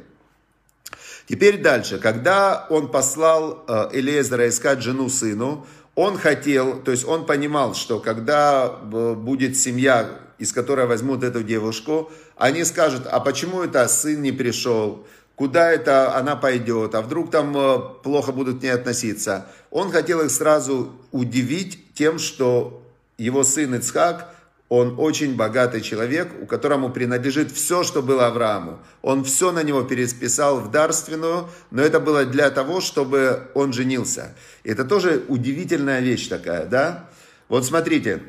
Теперь 1.27 1.63
дальше. 1.63 1.99
Когда 1.99 2.67
он 2.69 2.91
послал 2.91 3.65
э, 3.67 3.89
Элезера 3.95 4.47
искать 4.47 4.83
жену 4.83 5.09
сыну, 5.09 5.67
он 5.95 6.19
хотел, 6.19 6.83
то 6.83 6.91
есть 6.91 7.07
он 7.09 7.25
понимал, 7.25 7.73
что 7.73 7.99
когда 7.99 8.71
э, 8.93 9.15
будет 9.15 9.57
семья, 9.57 10.11
из 10.37 10.53
которой 10.53 10.85
возьмут 10.85 11.25
эту 11.25 11.43
девушку, 11.43 12.13
они 12.37 12.65
скажут, 12.65 13.07
а 13.11 13.21
почему 13.21 13.63
это 13.63 13.89
сын 13.89 14.21
не 14.21 14.33
пришел, 14.33 15.07
куда 15.35 15.73
это 15.73 16.15
она 16.15 16.37
пойдет, 16.37 16.95
а 16.95 17.01
вдруг 17.01 17.31
там 17.31 17.57
э, 17.57 17.79
плохо 18.03 18.33
будут 18.33 18.59
к 18.61 18.63
ней 18.63 18.75
относиться. 18.75 19.47
Он 19.71 19.91
хотел 19.91 20.21
их 20.21 20.31
сразу 20.31 20.93
удивить 21.11 21.90
тем, 22.01 22.19
что 22.19 22.83
его 23.19 23.45
сын 23.45 23.75
Ицхак– 23.75 24.35
он 24.71 24.95
очень 24.99 25.35
богатый 25.35 25.81
человек, 25.81 26.31
у 26.41 26.47
которому 26.47 26.91
принадлежит 26.91 27.51
все, 27.51 27.83
что 27.83 28.03
было 28.03 28.29
Аврааму. 28.29 28.79
Он 29.03 29.25
все 29.25 29.51
на 29.51 29.65
него 29.65 29.83
пересписал 29.83 30.61
в 30.61 30.71
дарственную, 30.71 31.49
но 31.73 31.83
это 31.83 31.99
было 31.99 32.25
для 32.25 32.51
того, 32.51 32.81
чтобы 32.81 33.51
он 33.55 33.73
женился. 33.73 34.33
Это 34.63 34.85
тоже 34.85 35.25
удивительная 35.27 35.99
вещь 35.99 36.29
такая, 36.29 36.67
да? 36.67 37.11
Вот 37.49 37.67
смотрите, 37.67 38.23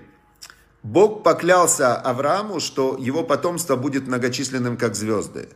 Бог 0.82 1.22
поклялся 1.22 1.96
Аврааму, 1.96 2.60
что 2.60 2.98
его 3.00 3.22
потомство 3.22 3.76
будет 3.76 4.08
многочисленным, 4.08 4.78
как 4.78 4.96
звезды. 4.96 5.48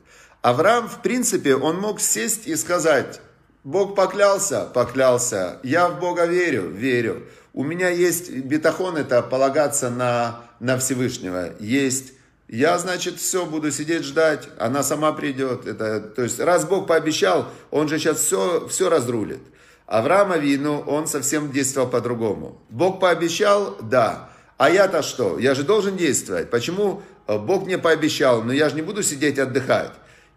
Авраам, 0.43 0.87
в 0.87 1.01
принципе, 1.01 1.55
он 1.55 1.79
мог 1.79 1.99
сесть 1.99 2.45
и 2.45 2.55
сказать, 2.55 3.21
Бог 3.63 3.95
поклялся, 3.95 4.69
поклялся, 4.71 5.59
я 5.63 5.89
в 5.89 5.99
Бога 5.99 6.25
верю, 6.25 6.69
верю. 6.69 7.23
У 7.55 7.63
меня 7.63 7.89
есть 7.89 8.29
бетахон, 8.29 8.97
это 8.97 9.23
полагаться 9.23 9.89
на 9.89 10.45
на 10.59 10.77
Всевышнего 10.77 11.53
есть. 11.59 12.13
Я, 12.47 12.77
значит, 12.77 13.17
все, 13.17 13.45
буду 13.45 13.71
сидеть 13.71 14.03
ждать, 14.03 14.47
она 14.59 14.83
сама 14.83 15.13
придет. 15.13 15.65
Это, 15.65 15.99
то 16.01 16.21
есть, 16.21 16.39
раз 16.39 16.65
Бог 16.65 16.85
пообещал, 16.85 17.47
он 17.71 17.87
же 17.87 17.97
сейчас 17.97 18.19
все, 18.19 18.67
все 18.67 18.89
разрулит. 18.89 19.39
Авраама 19.87 20.37
вину, 20.37 20.79
он 20.81 21.07
совсем 21.07 21.51
действовал 21.51 21.87
по-другому. 21.87 22.61
Бог 22.69 22.99
пообещал, 22.99 23.77
да. 23.81 24.29
А 24.57 24.69
я-то 24.69 25.01
что? 25.01 25.39
Я 25.39 25.55
же 25.55 25.63
должен 25.63 25.97
действовать. 25.97 26.49
Почему 26.49 27.03
Бог 27.25 27.65
мне 27.65 27.77
пообещал, 27.77 28.43
но 28.43 28.53
я 28.53 28.69
же 28.69 28.75
не 28.75 28.81
буду 28.81 29.01
сидеть 29.01 29.39
отдыхать. 29.39 29.93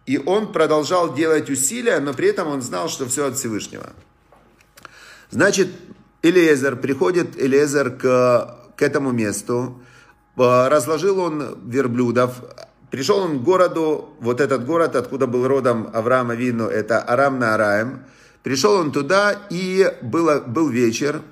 И 0.07 0.19
он 0.19 0.53
продолжал 0.53 1.15
делать 1.15 1.51
усилия, 1.51 1.99
но 1.99 2.15
при 2.15 2.29
этом 2.29 2.49
он 2.49 2.63
знал, 2.63 2.89
что 2.89 3.07
все 3.07 3.27
от 3.27 3.37
Всевышнего. 3.37 3.91
Значит, 5.31 5.69
Элиезер, 6.23 6.77
приходит 6.77 7.41
Элиезер 7.41 7.91
к, 7.91 8.59
к 8.77 8.83
этому 8.83 9.13
месту, 9.13 9.81
разложил 10.37 11.21
он 11.21 11.59
верблюдов, 11.67 12.43
пришел 12.91 13.19
он 13.19 13.39
к 13.39 13.43
городу, 13.43 14.11
вот 14.21 14.41
этот 14.41 14.67
город, 14.67 14.97
откуда 14.97 15.27
был 15.27 15.47
родом 15.47 15.91
Авраама 15.93 16.35
Вину, 16.35 16.67
это 16.67 17.03
Арам 17.07 17.39
на 17.39 17.55
Араем. 17.55 18.05
Пришел 18.43 18.75
он 18.75 18.93
туда, 18.93 19.37
и 19.51 19.93
было, 20.01 20.41
был 20.41 20.69
вечер, 20.69 21.23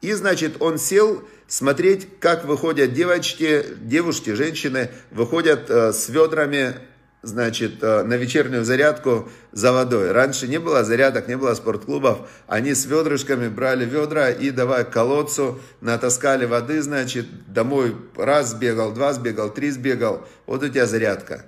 и, 0.00 0.12
значит, 0.12 0.56
он 0.60 0.78
сел 0.78 1.22
смотреть, 1.46 2.20
как 2.20 2.44
выходят 2.44 2.92
девочки, 2.92 3.64
девушки, 3.80 4.30
женщины, 4.30 4.90
выходят 5.10 5.68
э, 5.68 5.92
с 5.92 6.08
ведрами 6.08 6.76
значит, 7.22 7.82
э, 7.82 8.02
на 8.02 8.14
вечернюю 8.14 8.64
зарядку 8.64 9.28
за 9.52 9.72
водой. 9.72 10.12
Раньше 10.12 10.48
не 10.48 10.58
было 10.58 10.84
зарядок, 10.84 11.28
не 11.28 11.36
было 11.36 11.54
спортклубов. 11.54 12.28
Они 12.46 12.74
с 12.74 12.86
ведрышками 12.86 13.48
брали 13.48 13.84
ведра 13.84 14.30
и 14.30 14.50
давай 14.50 14.84
к 14.84 14.90
колодцу, 14.90 15.60
натаскали 15.80 16.46
воды, 16.46 16.80
значит, 16.82 17.52
домой 17.52 17.96
раз 18.16 18.50
сбегал, 18.50 18.92
два 18.92 19.12
сбегал, 19.12 19.52
три 19.52 19.70
сбегал. 19.70 20.26
Вот 20.46 20.62
у 20.62 20.68
тебя 20.68 20.86
зарядка. 20.86 21.46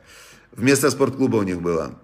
Вместо 0.52 0.91
спортклуба 0.91 1.37
у 1.37 1.43
них 1.43 1.62
было. 1.62 1.95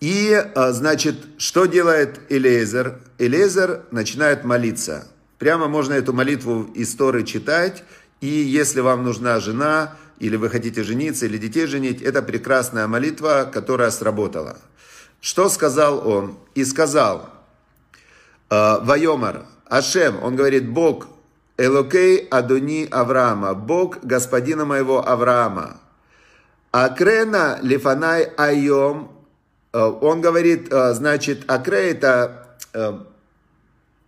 И, 0.00 0.30
э, 0.32 0.72
значит, 0.72 1.16
что 1.36 1.66
делает 1.66 2.20
Элезер? 2.30 3.00
Элезер 3.18 3.82
начинает 3.90 4.44
молиться. 4.44 5.06
Прямо 5.38 5.68
можно 5.68 5.92
эту 5.92 6.14
молитву 6.14 6.70
из 6.74 6.94
Торы 6.94 7.22
читать. 7.24 7.84
И 8.22 8.26
если 8.26 8.80
вам 8.80 9.04
нужна 9.04 9.40
жена, 9.40 9.96
или 10.20 10.36
вы 10.36 10.50
хотите 10.50 10.84
жениться, 10.84 11.26
или 11.26 11.38
детей 11.38 11.66
женить, 11.66 12.02
это 12.02 12.22
прекрасная 12.22 12.86
молитва, 12.86 13.50
которая 13.52 13.90
сработала. 13.90 14.58
Что 15.20 15.48
сказал 15.48 16.06
он? 16.06 16.36
И 16.54 16.64
сказал, 16.64 17.30
«Э, 18.50 18.78
Вайомар, 18.82 19.46
Ашем, 19.66 20.22
он 20.22 20.36
говорит, 20.36 20.68
Бог, 20.68 21.08
Элокей 21.56 22.18
Адони 22.30 22.86
Авраама, 22.90 23.54
Бог 23.54 23.98
господина 24.02 24.64
моего 24.64 25.06
Авраама. 25.06 25.80
Акрена 26.70 27.58
Лифанай 27.62 28.24
Айом, 28.36 29.10
э, 29.72 29.78
он 29.80 30.20
говорит, 30.20 30.70
э, 30.70 30.94
значит, 30.94 31.50
Акре 31.50 31.90
это, 31.90 32.46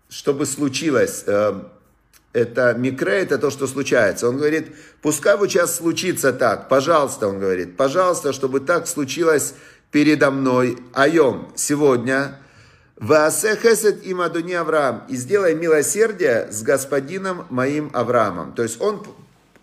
чтобы 0.08 0.46
случилось, 0.46 1.24
это 2.32 2.74
микре, 2.74 3.20
это 3.20 3.38
то, 3.38 3.50
что 3.50 3.66
случается. 3.66 4.28
Он 4.28 4.36
говорит, 4.38 4.74
пускай 5.00 5.36
вот 5.36 5.50
сейчас 5.50 5.76
случится 5.76 6.32
так, 6.32 6.68
пожалуйста, 6.68 7.28
он 7.28 7.38
говорит, 7.38 7.76
пожалуйста, 7.76 8.32
чтобы 8.32 8.60
так 8.60 8.86
случилось 8.86 9.54
передо 9.90 10.30
мной, 10.30 10.78
айом, 10.94 11.52
сегодня, 11.54 12.38
Ваасе 12.96 13.56
хесед 13.56 14.04
им 14.04 14.20
Адуни 14.20 14.54
Авраам, 14.54 15.04
и 15.08 15.16
сделай 15.16 15.54
милосердие 15.54 16.50
с 16.52 16.62
господином 16.62 17.46
моим 17.50 17.90
Авраамом. 17.92 18.52
То 18.54 18.62
есть 18.62 18.80
он, 18.80 19.04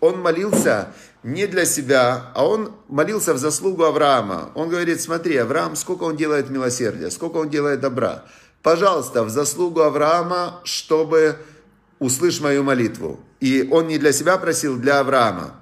он 0.00 0.20
молился 0.20 0.88
не 1.22 1.46
для 1.46 1.64
себя, 1.64 2.32
а 2.34 2.46
он 2.46 2.72
молился 2.88 3.32
в 3.32 3.38
заслугу 3.38 3.84
Авраама. 3.84 4.50
Он 4.54 4.68
говорит, 4.68 5.00
смотри, 5.00 5.36
Авраам, 5.36 5.74
сколько 5.74 6.04
он 6.04 6.16
делает 6.16 6.50
милосердия, 6.50 7.10
сколько 7.10 7.38
он 7.38 7.48
делает 7.48 7.80
добра. 7.80 8.24
Пожалуйста, 8.62 9.24
в 9.24 9.30
заслугу 9.30 9.80
Авраама, 9.80 10.60
чтобы 10.64 11.36
услышь 12.00 12.40
мою 12.40 12.64
молитву. 12.64 13.20
И 13.38 13.68
он 13.70 13.86
не 13.86 13.98
для 13.98 14.12
себя 14.12 14.36
просил, 14.38 14.76
для 14.76 14.98
Авраама. 14.98 15.54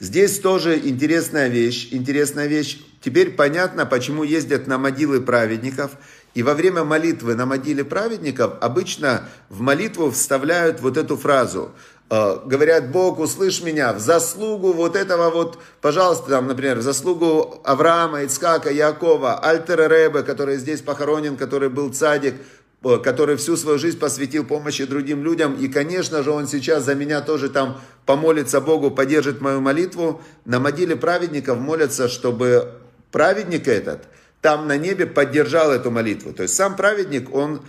Здесь 0.00 0.40
тоже 0.40 0.78
интересная 0.78 1.48
вещь, 1.48 1.88
интересная 1.92 2.46
вещь. 2.46 2.80
Теперь 3.00 3.30
понятно, 3.30 3.86
почему 3.86 4.24
ездят 4.24 4.66
на 4.66 4.78
могилы 4.78 5.20
праведников. 5.20 5.92
И 6.34 6.42
во 6.42 6.54
время 6.54 6.84
молитвы 6.84 7.34
на 7.34 7.46
могиле 7.46 7.84
праведников 7.84 8.54
обычно 8.60 9.28
в 9.48 9.60
молитву 9.60 10.10
вставляют 10.10 10.80
вот 10.80 10.96
эту 10.96 11.16
фразу. 11.16 11.72
Э, 12.10 12.38
говорят, 12.44 12.90
Бог, 12.90 13.18
услышь 13.18 13.60
меня, 13.60 13.92
в 13.92 13.98
заслугу 13.98 14.72
вот 14.72 14.94
этого 14.94 15.30
вот, 15.30 15.58
пожалуйста, 15.80 16.30
там, 16.30 16.46
например, 16.46 16.78
в 16.78 16.82
заслугу 16.82 17.60
Авраама, 17.64 18.24
Ицкака, 18.24 18.70
Якова, 18.70 19.40
Альтера 19.40 19.88
Ребе, 19.88 20.22
который 20.22 20.56
здесь 20.56 20.80
похоронен, 20.80 21.36
который 21.36 21.68
был 21.70 21.92
цадик, 21.92 22.34
который 22.82 23.36
всю 23.36 23.56
свою 23.56 23.78
жизнь 23.78 23.98
посвятил 23.98 24.44
помощи 24.44 24.84
другим 24.84 25.24
людям. 25.24 25.54
И, 25.54 25.68
конечно 25.68 26.22
же, 26.22 26.30
он 26.30 26.46
сейчас 26.46 26.84
за 26.84 26.94
меня 26.94 27.20
тоже 27.20 27.48
там 27.48 27.80
помолится 28.06 28.60
Богу, 28.60 28.90
поддержит 28.90 29.40
мою 29.40 29.60
молитву. 29.60 30.22
На 30.44 30.60
могиле 30.60 30.96
праведников 30.96 31.58
молятся, 31.58 32.08
чтобы 32.08 32.74
праведник 33.10 33.66
этот 33.66 34.08
там 34.40 34.68
на 34.68 34.76
небе 34.76 35.06
поддержал 35.06 35.72
эту 35.72 35.90
молитву. 35.90 36.32
То 36.32 36.44
есть 36.44 36.54
сам 36.54 36.76
праведник, 36.76 37.34
он, 37.34 37.62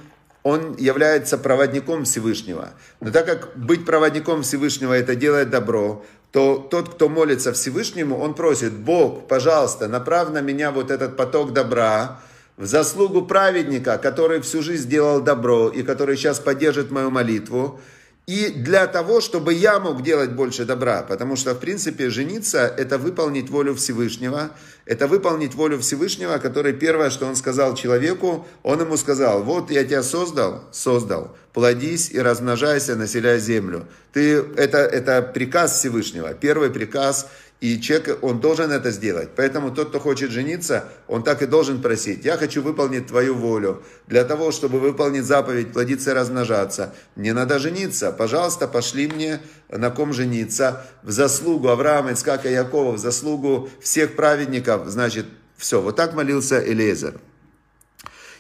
он 0.44 0.76
является 0.78 1.38
проводником 1.38 2.06
Всевышнего. 2.06 2.70
Но 3.00 3.12
так 3.12 3.26
как 3.26 3.58
быть 3.58 3.86
проводником 3.86 4.44
Всевышнего 4.44 4.94
это 4.94 5.16
делает 5.16 5.50
добро, 5.50 6.06
то 6.32 6.60
тот, 6.70 6.94
кто 6.94 7.10
молится 7.10 7.54
Всевышнему, 7.54 8.18
он 8.18 8.36
просит, 8.36 8.74
Бог, 8.74 9.28
пожалуйста, 9.28 9.88
направь 9.88 10.30
на 10.30 10.42
меня 10.42 10.72
вот 10.72 10.92
этот 10.92 11.18
поток 11.18 11.54
добра, 11.54 12.22
в 12.60 12.66
заслугу 12.66 13.22
праведника, 13.22 13.98
который 13.98 14.42
всю 14.42 14.62
жизнь 14.62 14.90
делал 14.90 15.22
добро 15.22 15.70
и 15.70 15.82
который 15.82 16.18
сейчас 16.18 16.40
поддержит 16.40 16.92
мою 16.92 17.10
молитву, 17.10 17.80
и 18.28 18.50
для 18.50 18.86
того, 18.86 19.22
чтобы 19.22 19.54
я 19.54 19.80
мог 19.80 20.04
делать 20.04 20.34
больше 20.34 20.66
добра, 20.66 21.02
потому 21.02 21.36
что, 21.36 21.56
в 21.56 21.60
принципе, 21.60 22.12
жениться– 22.12 22.72
это 22.78 23.00
выполнить 23.00 23.50
волю 23.50 23.74
Всевышнего, 23.74 24.52
это 24.86 25.08
выполнить 25.08 25.56
волю 25.56 25.80
Всевышнего, 25.80 26.38
который 26.38 26.74
первое, 26.74 27.10
что 27.10 27.26
он 27.26 27.36
сказал 27.36 27.74
человеку, 27.76 28.46
он 28.62 28.82
ему 28.82 28.98
сказал, 28.98 29.42
вот 29.44 29.72
я 29.72 29.84
тебя 29.84 30.04
создал, 30.04 30.66
создал, 30.72 31.36
плодись 31.54 32.12
и 32.12 32.20
размножайся, 32.20 32.96
населяй 32.96 33.40
землю. 33.40 33.88
Ты, 34.14 34.36
это, 34.58 34.80
это 34.80 35.24
приказ 35.24 35.80
Всевышнего, 35.80 36.34
первый 36.34 36.70
приказ– 36.70 37.30
и 37.62 37.82
человек, 37.82 38.20
он 38.24 38.40
должен 38.40 38.72
это 38.72 38.90
сделать. 38.92 39.30
Поэтому 39.36 39.72
тот, 39.72 39.90
кто 39.90 40.00
хочет 40.00 40.32
жениться, 40.32 40.86
он 41.08 41.24
так 41.24 41.42
и 41.42 41.46
должен 41.46 41.82
просить. 41.82 42.24
Я 42.24 42.38
хочу 42.38 42.62
выполнить 42.62 43.08
твою 43.08 43.36
волю. 43.36 43.84
Для 44.08 44.24
того, 44.24 44.52
чтобы 44.52 44.80
выполнить 44.80 45.26
заповедь, 45.26 45.74
плодиться 45.74 46.12
и 46.12 46.14
размножаться. 46.14 46.96
Мне 47.18 47.34
надо 47.34 47.60
жениться. 47.60 48.14
Пожалуйста, 48.14 48.68
пошли 48.68 49.08
мне 49.08 49.42
на 49.70 49.90
ком 49.90 50.14
жениться. 50.14 50.86
В 51.04 51.12
заслугу 51.12 51.68
Авраама, 51.68 52.14
Ицкака 52.14 52.50
Якова, 52.50 52.94
в 52.94 52.98
заслугу 52.98 53.70
всех 53.82 54.16
праведников. 54.16 54.88
Значит, 54.88 55.26
все. 55.58 55.82
Вот 55.82 55.98
так 55.98 56.14
молился 56.14 56.64
Элезер. 56.66 57.20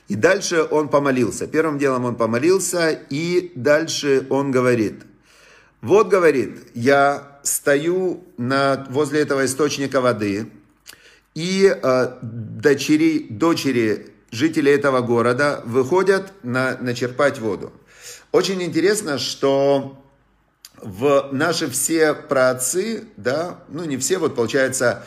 И 0.07 0.15
дальше 0.15 0.63
он 0.63 0.88
помолился. 0.88 1.45
Первым 1.45 1.77
делом 1.77 2.05
он 2.05 2.15
помолился, 2.15 2.91
и 3.09 3.51
дальше 3.55 4.25
он 4.29 4.51
говорит– 4.51 5.03
Вот, 5.81 6.09
говорит, 6.09 6.67
я 6.73 7.28
стою 7.43 8.24
на, 8.38 8.86
возле 8.89 9.22
этого 9.22 9.46
источника 9.46 10.01
воды, 10.01 10.51
и 11.36 11.72
э, 11.72 12.17
дочери, 12.22 13.27
дочери 13.29 14.13
жителей 14.31 14.74
этого 14.74 15.01
города 15.01 15.62
выходят 15.65 16.34
на, 16.43 16.77
начерпать 16.77 17.39
воду. 17.39 17.72
Очень 18.31 18.62
интересно, 18.62 19.17
что 19.17 20.03
в 20.81 21.29
наши 21.31 21.69
все 21.69 22.13
праотцы, 22.13 23.05
да, 23.17 23.60
ну 23.69 23.84
не 23.86 23.98
все, 23.98 24.17
вот 24.17 24.36
получается, 24.36 25.05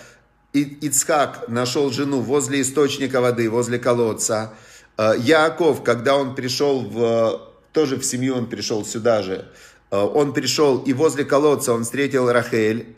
Ицхак 0.53 1.49
нашел 1.49 1.91
жену 1.91 2.21
возле 2.21 2.61
источника 2.61 3.21
воды, 3.21 3.49
возле 3.49 3.79
колодца. 3.79 4.55
Э, 4.99 5.15
Яаков, 5.19 5.83
когда 5.83 6.17
он 6.17 6.35
пришел 6.35 6.83
в, 6.83 7.41
тоже 7.73 7.97
в 7.97 8.05
семью, 8.05 8.37
он 8.37 8.47
пришел 8.47 8.85
сюда 8.85 9.23
же, 9.23 9.49
он 9.93 10.33
пришел 10.33 10.79
и 10.79 10.93
возле 10.93 11.25
колодца 11.25 11.73
он 11.73 11.85
встретил 11.85 12.33
Рахель, 12.33 12.97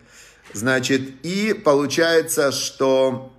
значит, 0.53 1.03
и 1.25 1.53
получается, 1.53 2.53
что, 2.53 3.33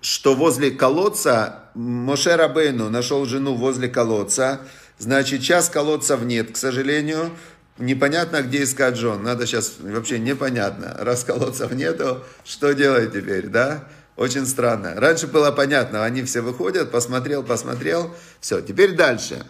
что 0.00 0.34
возле 0.34 0.70
колодца 0.70 1.64
Моше 1.74 2.36
Рабейну 2.36 2.88
нашел 2.88 3.26
жену 3.26 3.54
возле 3.54 3.88
колодца, 3.88 4.60
значит, 4.98 5.42
сейчас 5.42 5.68
колодцев 5.68 6.22
нет, 6.22 6.52
к 6.52 6.56
сожалению, 6.56 7.30
непонятно, 7.78 8.42
где 8.42 8.62
искать 8.62 8.96
жен. 8.96 9.22
Надо 9.22 9.46
сейчас, 9.46 9.74
вообще 9.80 10.18
непонятно. 10.18 10.96
Раз 11.00 11.24
колодцев 11.24 11.72
нету, 11.72 12.22
что 12.44 12.72
делать 12.72 13.12
теперь, 13.12 13.48
да? 13.48 13.84
Очень 14.16 14.46
странно. 14.46 14.94
Раньше 14.96 15.26
было 15.26 15.50
понятно, 15.50 16.04
они 16.04 16.22
все 16.22 16.40
выходят, 16.40 16.90
посмотрел, 16.90 17.42
посмотрел, 17.42 18.14
все. 18.40 18.60
Теперь 18.60 18.94
дальше. 18.94 19.44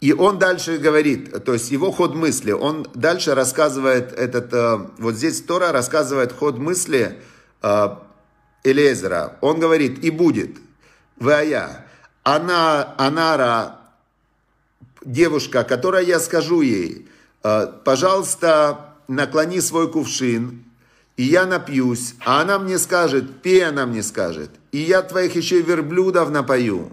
И 0.00 0.12
он 0.12 0.38
дальше 0.38 0.78
говорит, 0.78 1.44
то 1.44 1.52
есть 1.52 1.70
его 1.70 1.90
ход 1.90 2.14
мысли, 2.14 2.52
он 2.52 2.86
дальше 2.94 3.34
рассказывает 3.34 4.12
этот, 4.12 4.52
а, 4.54 4.90
вот 4.98 5.14
здесь 5.14 5.42
Тора 5.42 5.72
рассказывает 5.72 6.32
ход 6.32 6.58
мысли 6.58 7.20
а, 7.60 8.02
Элезера. 8.64 9.36
Он 9.42 9.60
говорит, 9.60 10.02
и 10.02 10.10
будет, 10.10 10.56
Вая, 11.16 11.86
она, 12.22 12.94
Анара, 12.96 13.80
девушка, 15.04 15.64
которая 15.64 16.04
я 16.04 16.18
скажу 16.18 16.60
ей, 16.60 17.08
«Э, 17.42 17.66
пожалуйста, 17.84 18.94
наклони 19.08 19.60
свой 19.60 19.90
кувшин, 19.90 20.64
и 21.16 21.24
я 21.24 21.46
напьюсь, 21.46 22.14
а 22.24 22.42
она 22.42 22.58
мне 22.58 22.78
скажет, 22.78 23.42
пей 23.42 23.66
она 23.66 23.86
мне 23.86 24.02
скажет, 24.02 24.50
и 24.72 24.78
я 24.78 25.02
твоих 25.02 25.34
еще 25.36 25.60
верблюдов 25.62 26.30
напою. 26.30 26.92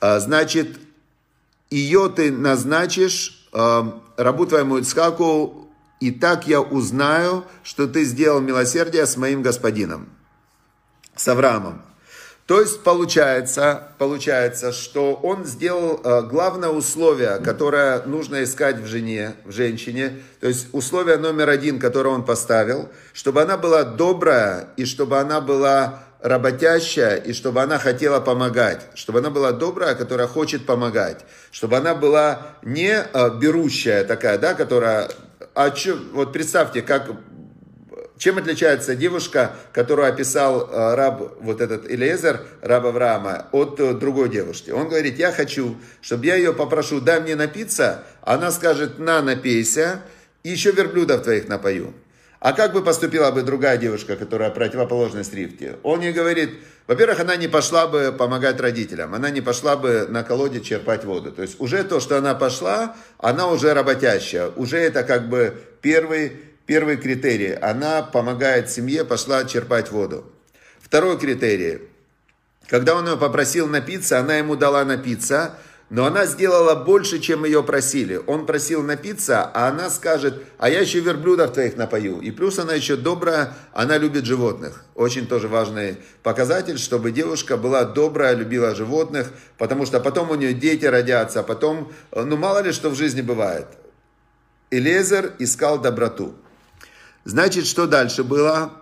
«Э, 0.00 0.20
значит, 0.20 0.78
ее 1.70 2.08
ты 2.14 2.30
назначишь 2.30 3.46
э, 3.52 3.82
рабу 4.16 4.46
твоему 4.46 4.78
Ицхаку, 4.78 5.68
и 6.00 6.10
так 6.10 6.46
я 6.46 6.60
узнаю, 6.60 7.44
что 7.62 7.86
ты 7.86 8.04
сделал 8.04 8.40
милосердие 8.40 9.06
с 9.06 9.16
моим 9.16 9.42
господином, 9.42 10.08
с 11.16 11.26
Авраамом. 11.28 11.82
То 12.48 12.62
есть 12.62 12.82
получается, 12.82 13.88
получается, 13.98 14.72
что 14.72 15.12
он 15.12 15.44
сделал 15.44 16.00
э, 16.02 16.22
главное 16.22 16.70
условие, 16.70 17.40
которое 17.44 18.02
нужно 18.04 18.42
искать 18.42 18.78
в 18.78 18.86
жене, 18.86 19.34
в 19.44 19.52
женщине. 19.52 20.22
То 20.40 20.48
есть 20.48 20.68
условие 20.72 21.18
номер 21.18 21.50
один, 21.50 21.78
которое 21.78 22.08
он 22.08 22.24
поставил, 22.24 22.88
чтобы 23.12 23.42
она 23.42 23.58
была 23.58 23.84
добрая 23.84 24.70
и 24.78 24.86
чтобы 24.86 25.18
она 25.18 25.42
была 25.42 26.04
работящая 26.20 27.16
и 27.16 27.32
чтобы 27.32 27.62
она 27.62 27.78
хотела 27.78 28.20
помогать, 28.20 28.86
чтобы 28.94 29.20
она 29.20 29.30
была 29.30 29.52
добрая, 29.52 29.94
которая 29.94 30.26
хочет 30.26 30.66
помогать, 30.66 31.24
чтобы 31.50 31.76
она 31.76 31.94
была 31.94 32.56
не 32.62 32.92
э, 32.92 33.30
берущая 33.38 34.04
такая, 34.04 34.38
да, 34.38 34.54
которая, 34.54 35.08
а 35.54 35.70
чё, 35.70 35.96
вот 36.12 36.32
представьте, 36.32 36.82
как 36.82 37.10
чем 38.18 38.36
отличается 38.38 38.96
девушка, 38.96 39.54
которую 39.72 40.08
описал 40.08 40.68
э, 40.68 40.94
раб, 40.94 41.34
вот 41.40 41.60
этот 41.60 41.88
Элиезер, 41.88 42.40
раб 42.62 42.86
Авраама, 42.86 43.46
от 43.52 43.78
э, 43.78 43.94
другой 43.94 44.28
девушки? 44.28 44.70
Он 44.70 44.88
говорит, 44.88 45.18
я 45.18 45.30
хочу, 45.32 45.76
чтобы 46.00 46.26
я 46.26 46.34
ее 46.34 46.52
попрошу, 46.52 47.00
дай 47.00 47.20
мне 47.20 47.36
напиться, 47.36 48.02
она 48.22 48.50
скажет, 48.50 48.98
на, 48.98 49.22
напейся, 49.22 50.02
и 50.42 50.50
еще 50.50 50.72
верблюдов 50.72 51.22
твоих 51.22 51.48
напою. 51.48 51.94
А 52.40 52.52
как 52.52 52.72
бы 52.72 52.82
поступила 52.82 53.30
бы 53.30 53.42
другая 53.42 53.76
девушка, 53.78 54.16
которая 54.16 54.50
противоположность 54.50 55.34
Рифте? 55.34 55.76
Он 55.82 56.00
ей 56.00 56.12
говорит, 56.12 56.50
во-первых, 56.86 57.20
она 57.20 57.36
не 57.36 57.48
пошла 57.48 57.86
бы 57.88 58.14
помогать 58.16 58.60
родителям, 58.60 59.14
она 59.14 59.30
не 59.30 59.40
пошла 59.40 59.76
бы 59.76 60.06
на 60.08 60.22
колоде 60.22 60.60
черпать 60.60 61.04
воду. 61.04 61.32
То 61.32 61.42
есть 61.42 61.60
уже 61.60 61.82
то, 61.82 61.98
что 61.98 62.16
она 62.16 62.34
пошла, 62.34 62.96
она 63.18 63.48
уже 63.48 63.74
работящая, 63.74 64.50
уже 64.50 64.78
это 64.78 65.02
как 65.02 65.28
бы 65.28 65.54
первый 65.80 66.32
Первый 66.68 66.98
критерий. 66.98 67.54
Она 67.54 68.02
помогает 68.02 68.70
семье, 68.70 69.02
пошла 69.02 69.44
черпать 69.44 69.90
воду. 69.90 70.30
Второй 70.78 71.18
критерий. 71.18 71.80
Когда 72.66 72.94
он 72.94 73.08
ее 73.08 73.16
попросил 73.16 73.66
напиться, 73.66 74.18
она 74.18 74.36
ему 74.36 74.54
дала 74.54 74.84
напиться, 74.84 75.58
но 75.90 76.04
она 76.04 76.26
сделала 76.26 76.74
больше, 76.74 77.18
чем 77.18 77.44
ее 77.44 77.62
просили. 77.62 78.20
Он 78.26 78.44
просил 78.44 78.82
напиться, 78.82 79.42
а 79.42 79.68
она 79.68 79.88
скажет, 79.88 80.42
а 80.58 80.68
я 80.68 80.80
еще 80.80 81.00
верблюдов 81.00 81.54
твоих 81.54 81.76
напою. 81.76 82.20
И 82.20 82.30
плюс 82.30 82.58
она 82.58 82.74
еще 82.74 82.96
добрая, 82.96 83.54
она 83.72 83.96
любит 83.96 84.26
животных. 84.26 84.84
Очень 84.94 85.26
тоже 85.26 85.48
важный 85.48 85.96
показатель, 86.22 86.78
чтобы 86.78 87.10
девушка 87.10 87.56
была 87.56 87.84
добрая, 87.84 88.34
любила 88.34 88.74
животных, 88.74 89.30
потому 89.56 89.86
что 89.86 89.98
потом 89.98 90.30
у 90.30 90.34
нее 90.34 90.52
дети 90.52 90.84
родятся, 90.84 91.42
потом, 91.42 91.90
ну 92.14 92.36
мало 92.36 92.62
ли 92.62 92.72
что 92.72 92.90
в 92.90 92.94
жизни 92.94 93.22
бывает. 93.22 93.66
Элезер 94.70 95.32
искал 95.38 95.78
доброту. 95.78 96.34
Значит, 97.24 97.66
что 97.66 97.86
дальше 97.86 98.24
было? 98.24 98.72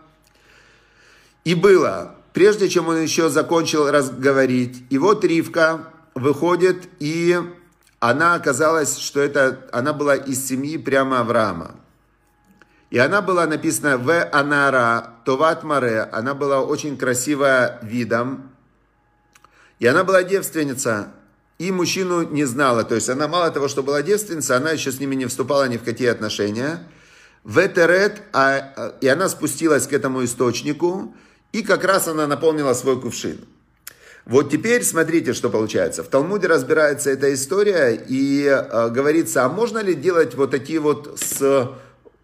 И 1.45 1.55
было, 1.55 2.17
прежде 2.33 2.69
чем 2.69 2.89
он 2.89 3.01
еще 3.01 3.29
закончил 3.29 3.89
разговорить, 3.89 4.83
и 4.91 4.99
вот 4.99 5.25
Ривка 5.25 5.93
выходит, 6.17 6.89
и 6.99 7.39
она 8.01 8.35
оказалась, 8.35 8.99
что 8.99 9.21
это, 9.21 9.69
она 9.73 9.93
была 9.93 10.17
из 10.17 10.45
семьи 10.45 10.77
прямо 10.77 11.21
Авраама. 11.21 11.77
И 12.91 12.99
она 12.99 13.23
была 13.23 13.47
написана 13.47 13.97
в 13.97 14.11
Анара, 14.33 15.15
Товат 15.25 15.63
Маре, 15.63 16.03
она 16.13 16.35
была 16.35 16.61
очень 16.63 16.97
красивая 16.97 17.79
видом, 17.83 18.51
и 19.79 19.87
она 19.87 20.03
была 20.03 20.25
девственница, 20.25 21.13
и 21.59 21.71
мужчину 21.71 22.23
не 22.23 22.45
знала, 22.45 22.83
то 22.83 22.97
есть 22.97 23.09
она 23.09 23.29
мало 23.29 23.51
того, 23.53 23.69
что 23.69 23.85
была 23.85 24.03
девственница, 24.03 24.57
она 24.57 24.73
еще 24.73 24.91
с 24.91 24.99
ними 24.99 25.15
не 25.15 25.27
вступала 25.27 25.69
ни 25.69 25.77
в 25.77 25.85
какие 25.85 26.09
отношения– 26.09 26.83
Ветерет, 27.47 28.23
а, 28.33 28.73
а, 28.77 28.95
и 29.01 29.07
она 29.07 29.29
спустилась 29.29 29.87
к 29.87 29.93
этому 29.93 30.25
источнику, 30.25 31.15
и 31.53 31.63
как 31.63 31.85
раз 31.85 32.09
она 32.09 32.27
наполнила 32.27 32.75
свой 32.75 33.01
кувшин. 33.01 33.39
Вот 34.27 34.51
теперь 34.51 34.83
смотрите, 34.83 35.35
что 35.35 35.51
получается. 35.51 36.03
В 36.03 36.09
Талмуде 36.09 36.49
разбирается 36.49 37.11
эта 37.11 37.33
история 37.33 37.95
и 37.95 38.45
э, 38.45 38.89
говорится, 38.91 39.45
а 39.45 39.49
можно 39.49 39.79
ли 39.79 39.95
делать 39.95 40.35
вот 40.35 40.51
такие 40.51 40.81
вот 40.81 41.17
с 41.21 41.71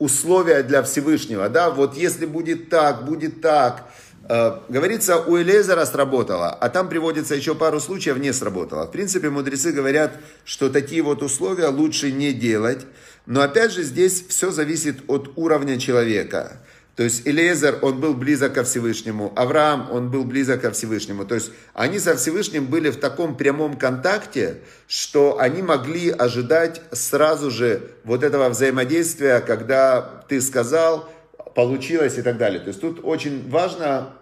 условия 0.01 0.65
для 0.65 0.83
Всевышнего, 0.83 1.49
да, 1.49 1.71
вот 1.71 1.97
если 1.97 2.27
будет 2.27 2.71
так, 2.71 3.05
будет 3.05 3.41
так. 3.41 3.89
Э, 4.29 4.59
говорится, 4.69 5.19
у 5.19 5.39
Элезера 5.39 5.85
сработало, 5.85 6.49
а 6.49 6.69
там 6.71 6.89
приводится 6.89 7.37
еще 7.37 7.55
пару 7.55 7.79
случаев, 7.79 8.19
не 8.19 8.33
сработало. 8.33 8.89
В 8.89 8.91
принципе, 8.91 9.31
мудрецы 9.31 9.71
говорят, 9.71 10.11
что 10.45 10.71
такие 10.71 11.03
вот 11.03 11.23
условия 11.23 11.69
лучше 11.69 12.11
не 12.11 12.33
делать. 12.33 12.81
Но 13.27 13.43
опять 13.43 13.71
же 13.71 13.85
здесь 13.85 14.25
все 14.29 14.51
зависит 14.51 15.05
от 15.07 15.31
уровня 15.37 15.79
человека. 15.79 16.59
То 16.95 17.05
есть 17.05 17.27
Элиезер, 17.27 17.79
он 17.81 18.01
был 18.01 18.13
близок 18.13 18.53
ко 18.53 18.65
Всевышнему, 18.65 19.33
Авраам, 19.35 19.91
он 19.91 20.11
был 20.11 20.25
близок 20.25 20.61
ко 20.61 20.71
Всевышнему. 20.73 21.25
То 21.25 21.37
есть 21.37 21.51
они 21.73 21.99
со 21.99 22.17
Всевышним 22.17 22.67
были 22.67 22.91
в 22.91 23.01
таком 23.01 23.35
прямом 23.35 23.79
контакте, 23.79 24.59
что 24.87 25.41
они 25.41 25.63
могли 25.63 26.11
ожидать 26.11 26.83
сразу 26.93 27.51
же 27.51 27.93
вот 28.05 28.23
этого 28.23 28.51
взаимодействия, 28.51 29.41
когда 29.41 30.25
ты 30.29 30.43
сказал, 30.43 31.11
получилось 31.55 32.19
и 32.19 32.23
так 32.23 32.37
далее. 32.37 32.61
То 32.61 32.69
есть 32.69 32.81
тут 32.81 33.01
очень 33.03 33.49
важно 33.49 34.13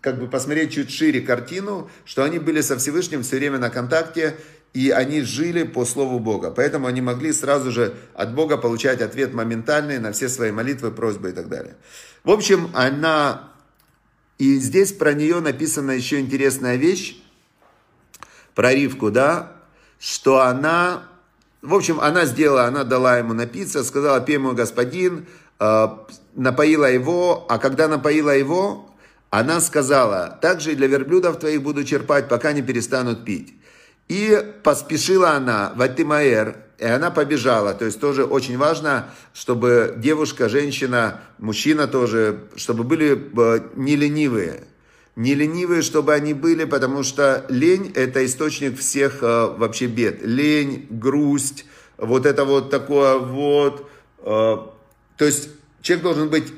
как 0.00 0.18
бы 0.18 0.28
посмотреть 0.28 0.72
чуть 0.72 0.90
шире 0.90 1.20
картину, 1.20 1.90
что 2.04 2.22
они 2.22 2.38
были 2.38 2.60
со 2.60 2.78
Всевышним 2.78 3.22
все 3.22 3.36
время 3.36 3.58
на 3.58 3.70
контакте, 3.70 4.36
и 4.76 4.90
они 4.90 5.22
жили 5.22 5.62
по 5.62 5.86
слову 5.86 6.18
Бога. 6.18 6.50
Поэтому 6.50 6.86
они 6.86 7.00
могли 7.00 7.32
сразу 7.32 7.72
же 7.72 7.94
от 8.12 8.34
Бога 8.34 8.58
получать 8.58 9.00
ответ 9.00 9.32
моментальный 9.32 9.98
на 9.98 10.12
все 10.12 10.28
свои 10.28 10.50
молитвы, 10.50 10.90
просьбы 10.90 11.30
и 11.30 11.32
так 11.32 11.48
далее. 11.48 11.76
В 12.24 12.30
общем, 12.30 12.70
она... 12.74 13.52
И 14.36 14.56
здесь 14.56 14.92
про 14.92 15.14
нее 15.14 15.40
написана 15.40 15.92
еще 15.92 16.20
интересная 16.20 16.76
вещь, 16.76 17.16
про 18.54 18.74
Ривку, 18.74 19.10
да, 19.10 19.54
что 19.98 20.42
она... 20.42 21.04
В 21.62 21.72
общем, 21.72 21.98
она 21.98 22.26
сделала, 22.26 22.64
она 22.64 22.84
дала 22.84 23.16
ему 23.16 23.32
напиться, 23.32 23.82
сказала, 23.82 24.20
пей 24.20 24.36
мой 24.36 24.52
господин, 24.52 25.26
э, 25.58 25.88
напоила 26.34 26.84
его, 26.84 27.46
а 27.48 27.56
когда 27.56 27.88
напоила 27.88 28.36
его, 28.36 28.94
она 29.30 29.62
сказала, 29.62 30.38
также 30.42 30.72
и 30.72 30.74
для 30.74 30.86
верблюдов 30.86 31.38
твоих 31.38 31.62
буду 31.62 31.82
черпать, 31.82 32.28
пока 32.28 32.52
не 32.52 32.60
перестанут 32.60 33.24
пить. 33.24 33.54
И 34.08 34.54
поспешила 34.62 35.30
она 35.32 35.72
в 35.74 35.82
Атимаэр, 35.82 36.56
и 36.78 36.84
она 36.84 37.10
побежала. 37.10 37.74
То 37.74 37.86
есть 37.86 38.00
тоже 38.00 38.24
очень 38.24 38.58
важно, 38.58 39.08
чтобы 39.32 39.94
девушка, 39.96 40.48
женщина, 40.48 41.20
мужчина 41.38 41.88
тоже, 41.88 42.40
чтобы 42.56 42.84
были 42.84 43.30
э, 43.36 43.60
не 43.74 43.96
ленивые. 43.96 44.64
Не 45.16 45.34
ленивые, 45.34 45.80
чтобы 45.80 46.12
они 46.12 46.34
были, 46.34 46.64
потому 46.64 47.02
что 47.02 47.46
лень– 47.48 47.90
это 47.94 48.24
источник 48.24 48.78
всех 48.78 49.22
э, 49.22 49.46
вообще 49.56 49.86
бед. 49.86 50.22
Лень, 50.22 50.86
грусть, 50.90 51.64
вот 51.96 52.26
это 52.26 52.44
вот 52.44 52.70
такое 52.70 53.18
вот. 53.18 53.88
Э, 54.18 54.58
то 55.16 55.24
есть 55.24 55.48
человек 55.80 56.04
должен 56.04 56.28
быть 56.28 56.52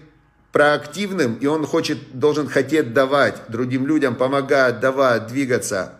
проактивным, 0.50 1.37
и 1.37 1.46
он 1.46 1.64
хочет, 1.66 2.18
должен 2.18 2.48
хотеть 2.48 2.92
давать 2.92 3.42
другим 3.48 3.87
людям, 3.87 4.16
помогать, 4.16 4.80
давать, 4.80 5.28
двигаться. 5.28 5.97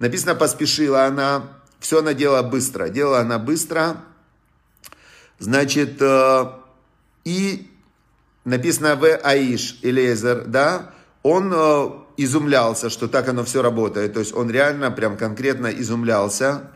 Написано, 0.00 0.34
поспешила 0.34 1.04
она, 1.04 1.42
все 1.78 1.98
она 1.98 2.14
делала 2.14 2.42
быстро. 2.42 2.88
Делала 2.88 3.20
она 3.20 3.38
быстро. 3.38 3.98
Значит, 5.38 6.00
э, 6.00 6.44
и 7.24 7.70
написано 8.46 8.96
в 8.96 9.04
Аиш 9.04 9.78
Элезер, 9.82 10.46
да, 10.46 10.94
он 11.22 11.52
э, 11.54 11.90
изумлялся, 12.16 12.88
что 12.88 13.08
так 13.08 13.28
оно 13.28 13.44
все 13.44 13.60
работает. 13.60 14.14
То 14.14 14.20
есть 14.20 14.34
он 14.34 14.50
реально 14.50 14.90
прям 14.90 15.18
конкретно 15.18 15.66
изумлялся. 15.66 16.70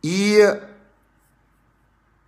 И 0.00 0.58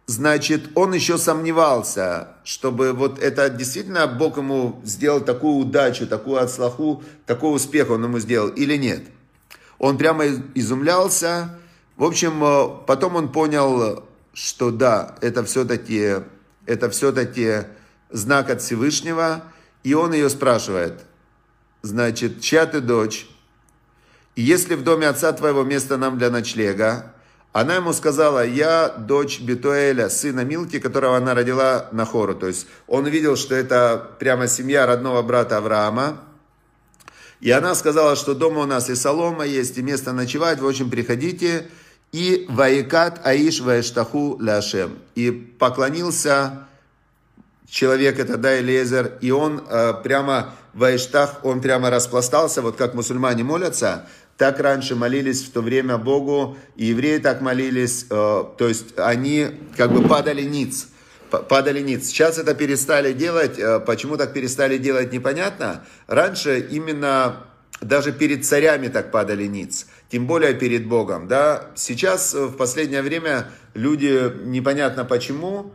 значит, 0.05 0.69
он 0.75 0.93
еще 0.93 1.17
сомневался, 1.17 2.37
чтобы 2.45 2.93
вот 2.93 3.19
это 3.19 3.49
действительно 3.49 4.07
Бог 4.07 4.37
ему 4.37 4.83
сделал 4.85 5.23
такую 5.23 5.55
удачу, 5.55 6.07
такую 6.07 6.43
отслаху, 6.43 7.03
такой 7.25 7.57
успех 7.57 7.88
он 7.88 8.05
ему 8.05 8.19
сделал 8.19 8.49
или 8.49 8.77
нет. 8.77 9.05
Он 9.79 9.97
прямо 9.99 10.25
изумлялся. 10.55 11.59
В 11.97 12.05
общем, 12.05 12.43
э, 12.45 12.85
потом 12.87 13.17
он 13.17 13.33
понял, 13.33 14.05
что 14.33 14.71
да, 14.71 15.17
это 15.21 15.45
все-таки, 15.45 16.17
это 16.67 16.91
все-таки 16.91 17.64
знак 18.11 18.51
от 18.51 18.61
Всевышнего. 18.62 19.43
И 19.85 19.95
он 19.95 20.12
ее 20.12 20.29
спрашивает, 20.29 21.05
значит, 21.83 22.41
чья 22.41 22.67
ты 22.67 22.81
дочь? 22.81 23.29
Если 24.37 24.75
в 24.75 24.85
доме 24.85 25.09
отца 25.09 25.33
твоего 25.33 25.64
место 25.64 25.97
нам 25.97 26.19
для 26.19 26.31
ночлега, 26.31 27.12
она 27.53 27.77
ему 27.77 27.93
сказала, 27.93 28.47
я 28.47 28.88
дочь 28.88 29.41
Бетуэля, 29.41 30.09
сына 30.11 30.45
Милки, 30.45 30.79
которого 30.79 31.17
она 31.17 31.35
родила 31.35 31.88
на 31.93 32.05
хору. 32.05 32.35
То 32.35 32.47
есть 32.47 32.67
он 32.87 33.07
увидел, 33.07 33.37
что 33.37 33.55
это 33.55 34.11
прямо 34.19 34.47
семья 34.47 34.87
родного 34.87 35.23
брата 35.23 35.57
Авраама. 35.57 36.21
И 37.40 37.51
она 37.51 37.74
сказала, 37.74 38.16
что 38.16 38.35
дома 38.35 38.62
у 38.62 38.66
нас 38.66 38.90
и 38.90 38.94
солома 38.94 39.46
есть, 39.46 39.79
и 39.79 39.83
место 39.83 40.12
ночевать, 40.12 40.61
в 40.61 40.66
общем, 40.66 40.90
приходите. 40.90 41.68
И 42.11 42.46
ваикат 42.48 43.20
аиш 43.24 43.61
ваештаху 43.61 44.38
ляшем. 44.40 44.98
И 45.14 45.31
поклонился 45.31 46.66
человек, 47.68 48.18
это 48.18 48.38
да, 48.38 48.59
Элезер, 48.59 49.18
и 49.20 49.31
он 49.31 49.62
э, 49.68 49.94
прямо 50.03 50.55
ваештах, 50.72 51.44
он 51.44 51.61
прямо 51.61 51.90
распластался, 51.90 52.62
вот 52.62 52.77
как 52.77 52.94
мусульмане 52.94 53.44
молятся, 53.44 54.09
так 54.37 54.59
раньше 54.61 54.94
молились 54.94 55.42
в 55.42 55.53
то 55.53 55.61
время 55.61 55.98
Богу, 55.98 56.57
и 56.77 56.87
евреи 56.87 57.18
так 57.18 57.40
молились, 57.40 58.07
э, 58.09 58.44
то 58.57 58.68
есть 58.68 58.98
они 58.98 59.48
как 59.77 59.92
бы 59.92 60.07
падали 60.09 60.42
ниц 60.42 60.88
падали 61.31 61.81
ниц. 61.81 62.07
Сейчас 62.07 62.38
это 62.38 62.55
перестали 62.55 63.12
делать. 63.12 63.59
Э, 63.59 63.81
почему 63.81 64.17
так 64.17 64.33
перестали 64.33 64.79
делать, 64.79 65.12
непонятно. 65.12 65.85
Раньше 66.07 66.61
именно 66.61 67.45
даже 67.81 68.12
перед 68.12 68.45
царями 68.45 68.88
так 68.88 69.11
падали 69.11 69.45
ниц. 69.45 69.87
Тем 70.11 70.27
более 70.27 70.55
перед 70.55 70.87
Богом. 70.87 71.29
Да? 71.29 71.71
Сейчас 71.75 72.35
э, 72.35 72.47
в 72.47 72.57
последнее 72.57 73.03
время 73.03 73.51
люди, 73.75 74.33
непонятно 74.45 75.05
почему, 75.05 75.73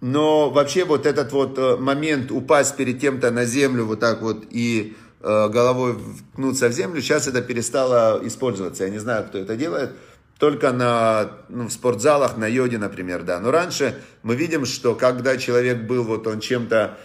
но 0.00 0.50
вообще 0.50 0.84
вот 0.84 1.06
этот 1.06 1.32
вот 1.32 1.58
э, 1.58 1.76
момент 1.76 2.30
упасть 2.30 2.76
перед 2.76 3.00
кем-то 3.00 3.30
на 3.30 3.44
землю 3.44 3.84
вот 3.84 4.00
так 4.00 4.22
вот 4.22 4.44
и 4.50 4.96
головой 5.24 5.92
вткнуться 5.92 6.68
в 6.68 6.72
землю, 6.72 7.00
сейчас 7.00 7.28
это 7.28 7.42
перестало 7.42 8.20
использоваться. 8.26 8.82
Я 8.82 8.90
не 8.90 8.98
знаю, 8.98 9.24
кто 9.24 9.38
это 9.38 9.54
делает 9.54 9.92
только 10.42 10.72
на, 10.72 11.38
ну, 11.48 11.68
в 11.68 11.72
спортзалах, 11.72 12.36
на 12.36 12.48
йоде, 12.48 12.76
например, 12.76 13.22
да. 13.22 13.38
Но 13.38 13.52
раньше 13.52 14.02
мы 14.24 14.34
видим, 14.34 14.66
что 14.66 14.96
когда 14.96 15.36
человек 15.36 15.82
был, 15.82 16.02
вот 16.02 16.26
он 16.26 16.40
чем-то 16.40 16.98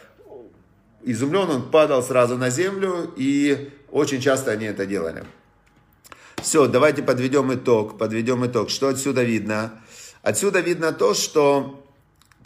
изумлен, 1.03 1.47
он 1.47 1.69
падал 1.69 2.01
сразу 2.01 2.35
на 2.35 2.49
землю, 2.49 3.13
и 3.15 3.69
очень 3.91 4.21
часто 4.21 4.49
они 4.49 4.65
это 4.65 4.87
делали. 4.87 5.23
Все, 6.37 6.65
давайте 6.65 7.03
подведем 7.03 7.53
итог, 7.53 7.99
подведем 7.99 8.43
итог. 8.43 8.71
Что 8.71 8.87
отсюда 8.87 9.21
видно? 9.21 9.83
Отсюда 10.23 10.59
видно 10.59 10.91
то, 10.91 11.13
что 11.13 11.86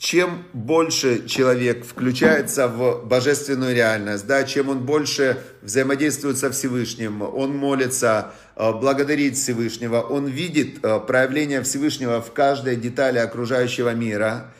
чем 0.01 0.45
больше 0.51 1.27
человек 1.27 1.85
включается 1.85 2.67
в 2.67 3.05
божественную 3.05 3.75
реальность, 3.75 4.25
да, 4.25 4.43
чем 4.45 4.69
он 4.69 4.79
больше 4.79 5.43
взаимодействует 5.61 6.39
со 6.39 6.49
Всевышним, 6.49 7.21
он 7.21 7.55
молится, 7.55 8.33
э, 8.55 8.71
благодарит 8.71 9.37
Всевышнего, 9.37 10.01
он 10.01 10.25
видит 10.25 10.83
э, 10.83 10.99
проявление 11.01 11.61
Всевышнего 11.61 12.19
в 12.19 12.33
каждой 12.33 12.77
детали 12.77 13.19
окружающего 13.19 13.93
мира, 13.93 14.51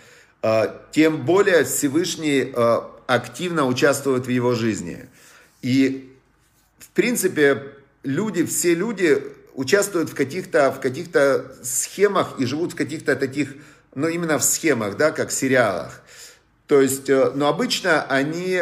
э, 0.43 0.75
тем 0.91 1.25
более 1.25 1.63
Всевышний 1.63 2.54
активно 3.08 3.65
участвует 3.65 4.27
в 4.27 4.30
его 4.30 4.54
жизни. 4.54 5.10
И, 5.63 6.13
в 6.77 6.89
принципе, 6.89 7.63
люди, 8.04 8.45
все 8.45 8.75
люди 8.75 9.23
участвуют 9.56 10.12
в 10.12 10.13
каких-то 10.13 10.71
в 10.71 10.80
каких-то 10.80 11.51
схемах 11.63 12.36
и 12.39 12.45
живут 12.45 12.73
в 12.73 12.75
каких-то 12.75 13.15
таких 13.15 13.56
но 13.95 14.08
именно 14.08 14.38
в 14.38 14.43
схемах, 14.43 14.97
да, 14.97 15.12
как 15.12 15.30
в 15.30 15.34
сериалах. 15.34 16.01
То 16.67 16.82
есть, 16.82 17.10
э, 17.10 17.32
но 17.36 17.47
обычно 17.47 18.04
они 18.04 18.62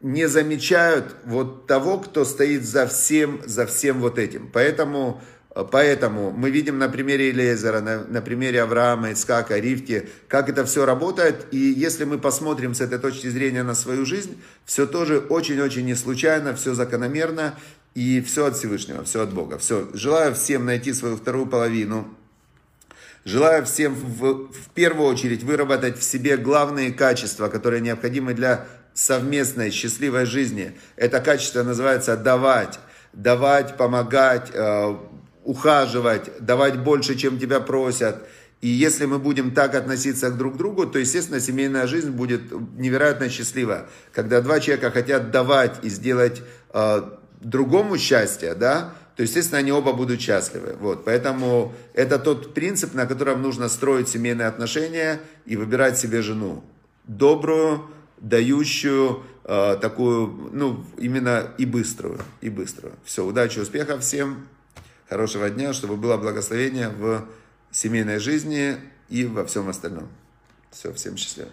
не 0.00 0.28
замечают 0.28 1.14
вот 1.24 1.66
того, 1.66 1.98
кто 1.98 2.24
стоит 2.24 2.64
за 2.64 2.86
всем, 2.86 3.40
за 3.46 3.66
всем 3.66 4.00
вот 4.00 4.18
этим. 4.18 4.50
Поэтому, 4.52 5.22
э, 5.54 5.64
поэтому 5.70 6.30
мы 6.32 6.50
видим 6.50 6.78
на 6.78 6.88
примере 6.88 7.30
Элезера, 7.30 7.80
на, 7.80 8.04
на 8.04 8.20
примере 8.20 8.60
Авраама, 8.62 9.12
Ицкака, 9.12 9.58
Ривки, 9.58 10.08
как 10.28 10.50
это 10.50 10.66
все 10.66 10.84
работает. 10.84 11.46
И 11.52 11.56
если 11.56 12.04
мы 12.04 12.18
посмотрим 12.18 12.74
с 12.74 12.80
этой 12.80 12.98
точки 12.98 13.28
зрения 13.28 13.62
на 13.62 13.74
свою 13.74 14.04
жизнь, 14.04 14.38
все 14.66 14.86
тоже 14.86 15.18
очень-очень 15.18 15.86
не 15.86 15.94
случайно, 15.94 16.54
все 16.54 16.74
закономерно 16.74 17.54
и 17.94 18.20
все 18.20 18.46
от 18.46 18.56
Всевышнего, 18.56 19.04
все 19.04 19.22
от 19.22 19.32
Бога. 19.32 19.56
Все. 19.58 19.88
Желаю 19.94 20.34
всем 20.34 20.66
найти 20.66 20.92
свою 20.92 21.16
вторую 21.16 21.46
половину, 21.46 22.14
Желаю 23.24 23.64
всем 23.64 23.94
в, 23.94 24.52
в 24.52 24.70
первую 24.74 25.08
очередь 25.08 25.44
выработать 25.44 25.98
в 25.98 26.02
себе 26.02 26.36
главные 26.36 26.92
качества, 26.92 27.48
которые 27.48 27.80
необходимы 27.80 28.34
для 28.34 28.66
совместной 28.94 29.70
счастливой 29.70 30.26
жизни. 30.26 30.76
Это 30.96 31.20
качество 31.20 31.62
называется 31.62 32.16
давать. 32.16 32.80
Давать, 33.12 33.76
помогать, 33.76 34.50
э, 34.52 34.96
ухаживать, 35.44 36.30
давать 36.40 36.78
больше, 36.78 37.14
чем 37.14 37.38
тебя 37.38 37.60
просят. 37.60 38.26
И 38.60 38.68
если 38.68 39.06
мы 39.06 39.18
будем 39.18 39.52
так 39.52 39.74
относиться 39.74 40.30
к 40.30 40.36
друг 40.36 40.56
другу, 40.56 40.86
то, 40.86 40.98
естественно, 40.98 41.40
семейная 41.40 41.86
жизнь 41.86 42.10
будет 42.10 42.42
невероятно 42.78 43.28
счастлива. 43.28 43.88
Когда 44.12 44.40
два 44.40 44.60
человека 44.60 44.90
хотят 44.90 45.30
давать 45.30 45.80
и 45.82 45.88
сделать 45.88 46.42
э, 46.72 47.02
другому 47.40 47.98
счастье, 47.98 48.54
да, 48.54 48.94
то, 49.16 49.22
естественно, 49.22 49.58
они 49.58 49.72
оба 49.72 49.92
будут 49.92 50.20
счастливы. 50.20 50.76
Вот. 50.80 51.04
Поэтому 51.04 51.74
это 51.94 52.18
тот 52.18 52.54
принцип, 52.54 52.94
на 52.94 53.06
котором 53.06 53.42
нужно 53.42 53.68
строить 53.68 54.08
семейные 54.08 54.48
отношения 54.48 55.20
и 55.44 55.56
выбирать 55.56 55.98
себе 55.98 56.22
жену. 56.22 56.64
Добрую, 57.04 57.84
дающую, 58.18 59.22
э, 59.44 59.76
такую, 59.80 60.50
ну, 60.52 60.84
именно 60.96 61.52
и 61.58 61.66
быструю, 61.66 62.20
и 62.40 62.48
быструю. 62.48 62.94
Все, 63.04 63.24
удачи, 63.24 63.58
успехов 63.58 64.00
всем, 64.02 64.48
хорошего 65.08 65.50
дня, 65.50 65.72
чтобы 65.72 65.96
было 65.96 66.16
благословение 66.16 66.88
в 66.88 67.26
семейной 67.70 68.18
жизни 68.18 68.76
и 69.08 69.26
во 69.26 69.44
всем 69.44 69.68
остальном. 69.68 70.08
Все, 70.70 70.92
всем 70.92 71.16
счастливо. 71.16 71.50